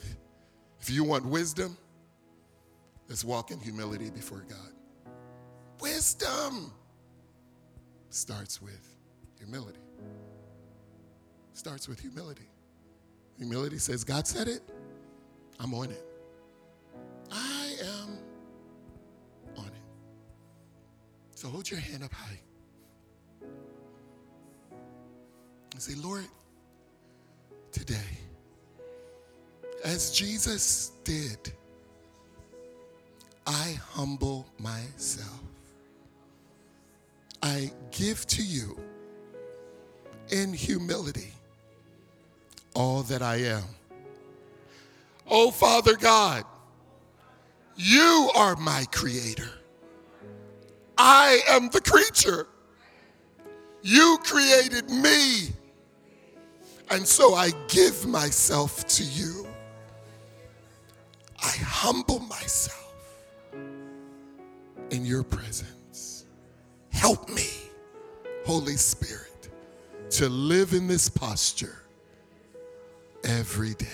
[0.80, 1.76] if you want wisdom,
[3.08, 5.12] let's walk in humility before God.
[5.80, 6.72] Wisdom
[8.10, 8.96] starts with
[9.38, 9.78] humility.
[11.52, 12.48] Starts with humility.
[13.38, 14.62] Humility says, God said it,
[15.60, 16.04] I'm on it.
[17.30, 18.18] I am
[19.56, 19.72] on it.
[21.34, 22.40] So hold your hand up high.
[25.80, 26.26] And say, Lord,
[27.72, 27.96] today,
[29.82, 31.52] as Jesus did,
[33.46, 35.40] I humble myself.
[37.42, 38.78] I give to you
[40.28, 41.32] in humility
[42.74, 43.64] all that I am.
[45.30, 46.44] Oh, Father God,
[47.76, 49.50] you are my creator.
[50.98, 52.46] I am the creature.
[53.82, 55.54] You created me
[56.90, 59.46] and so I give myself to you.
[61.42, 62.94] I humble myself
[64.90, 66.26] in your presence.
[66.90, 67.48] Help me,
[68.44, 69.48] Holy Spirit,
[70.10, 71.78] to live in this posture
[73.24, 73.86] every day.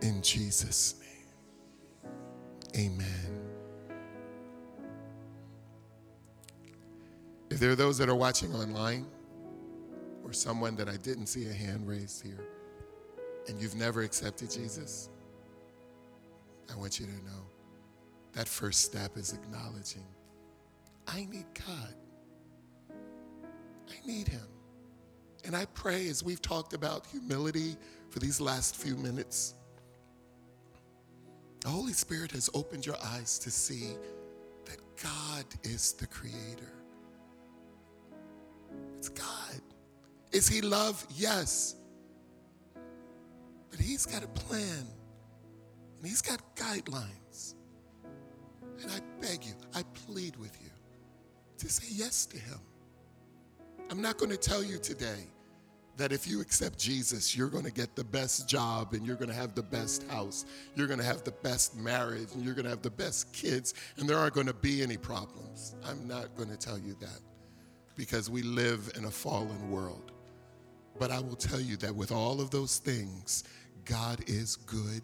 [0.00, 0.94] In Jesus'
[2.74, 3.40] name, amen.
[7.50, 9.06] If there are those that are watching online,
[10.32, 12.46] or someone that I didn't see a hand raised here,
[13.48, 15.10] and you've never accepted Jesus,
[16.72, 17.44] I want you to know
[18.32, 20.06] that first step is acknowledging
[21.06, 21.94] I need God.
[23.90, 24.46] I need Him.
[25.44, 27.76] And I pray as we've talked about humility
[28.08, 29.52] for these last few minutes,
[31.60, 33.90] the Holy Spirit has opened your eyes to see
[34.64, 36.72] that God is the Creator.
[38.96, 39.60] It's God.
[40.32, 41.06] Is he love?
[41.14, 41.76] Yes.
[43.70, 44.86] But he's got a plan
[45.98, 47.54] and he's got guidelines.
[48.82, 50.70] And I beg you, I plead with you
[51.58, 52.58] to say yes to him.
[53.90, 55.26] I'm not going to tell you today
[55.96, 59.28] that if you accept Jesus, you're going to get the best job and you're going
[59.28, 62.64] to have the best house, you're going to have the best marriage, and you're going
[62.64, 65.74] to have the best kids, and there aren't going to be any problems.
[65.84, 67.20] I'm not going to tell you that
[67.94, 70.11] because we live in a fallen world.
[70.98, 73.44] But I will tell you that with all of those things,
[73.84, 75.02] God is good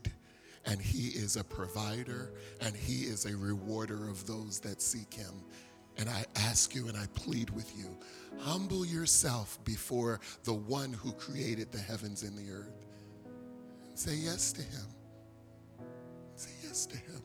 [0.67, 5.43] and He is a provider and He is a rewarder of those that seek Him.
[5.97, 7.97] And I ask you and I plead with you
[8.39, 12.87] humble yourself before the one who created the heavens and the earth.
[13.95, 14.87] Say yes to him.
[16.37, 17.23] Say yes to him.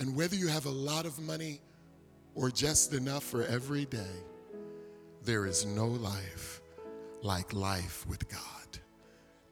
[0.00, 1.60] And whether you have a lot of money
[2.34, 4.16] or just enough for every day,
[5.22, 6.53] there is no life
[7.24, 8.78] like life with God.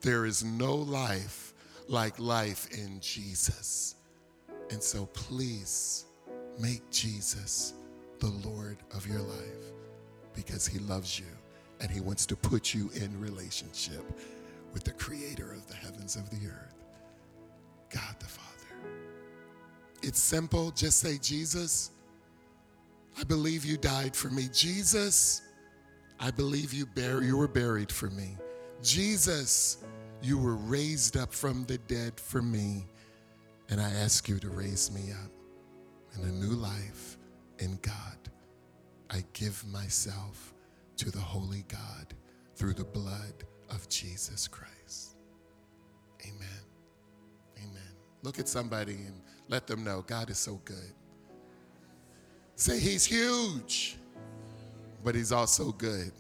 [0.03, 1.55] There is no life
[1.89, 3.97] like life in Jesus.
[4.71, 6.05] And so please
[6.59, 7.73] make Jesus
[8.19, 9.73] the Lord of your life
[10.35, 11.27] because he loves you
[11.81, 14.05] and he wants to put you in relationship
[14.75, 16.75] with the creator of the heavens of the earth,
[17.89, 18.77] God the Father.
[20.03, 20.73] It's simple.
[20.73, 21.91] Just say, Jesus,
[23.19, 24.49] I believe you died for me.
[24.53, 25.43] Jesus,
[26.25, 28.37] I believe you, you were buried for me.
[28.81, 29.79] Jesus,
[30.23, 32.87] you were raised up from the dead for me.
[33.71, 35.31] And I ask you to raise me up
[36.17, 37.19] in a new life
[37.59, 38.19] in God.
[39.11, 40.55] I give myself
[40.99, 42.15] to the Holy God
[42.55, 43.35] through the blood
[43.69, 45.17] of Jesus Christ.
[46.25, 46.63] Amen.
[47.59, 47.93] Amen.
[48.23, 50.93] Look at somebody and let them know God is so good.
[52.55, 53.97] Say, He's huge,
[55.05, 56.13] but He's also good.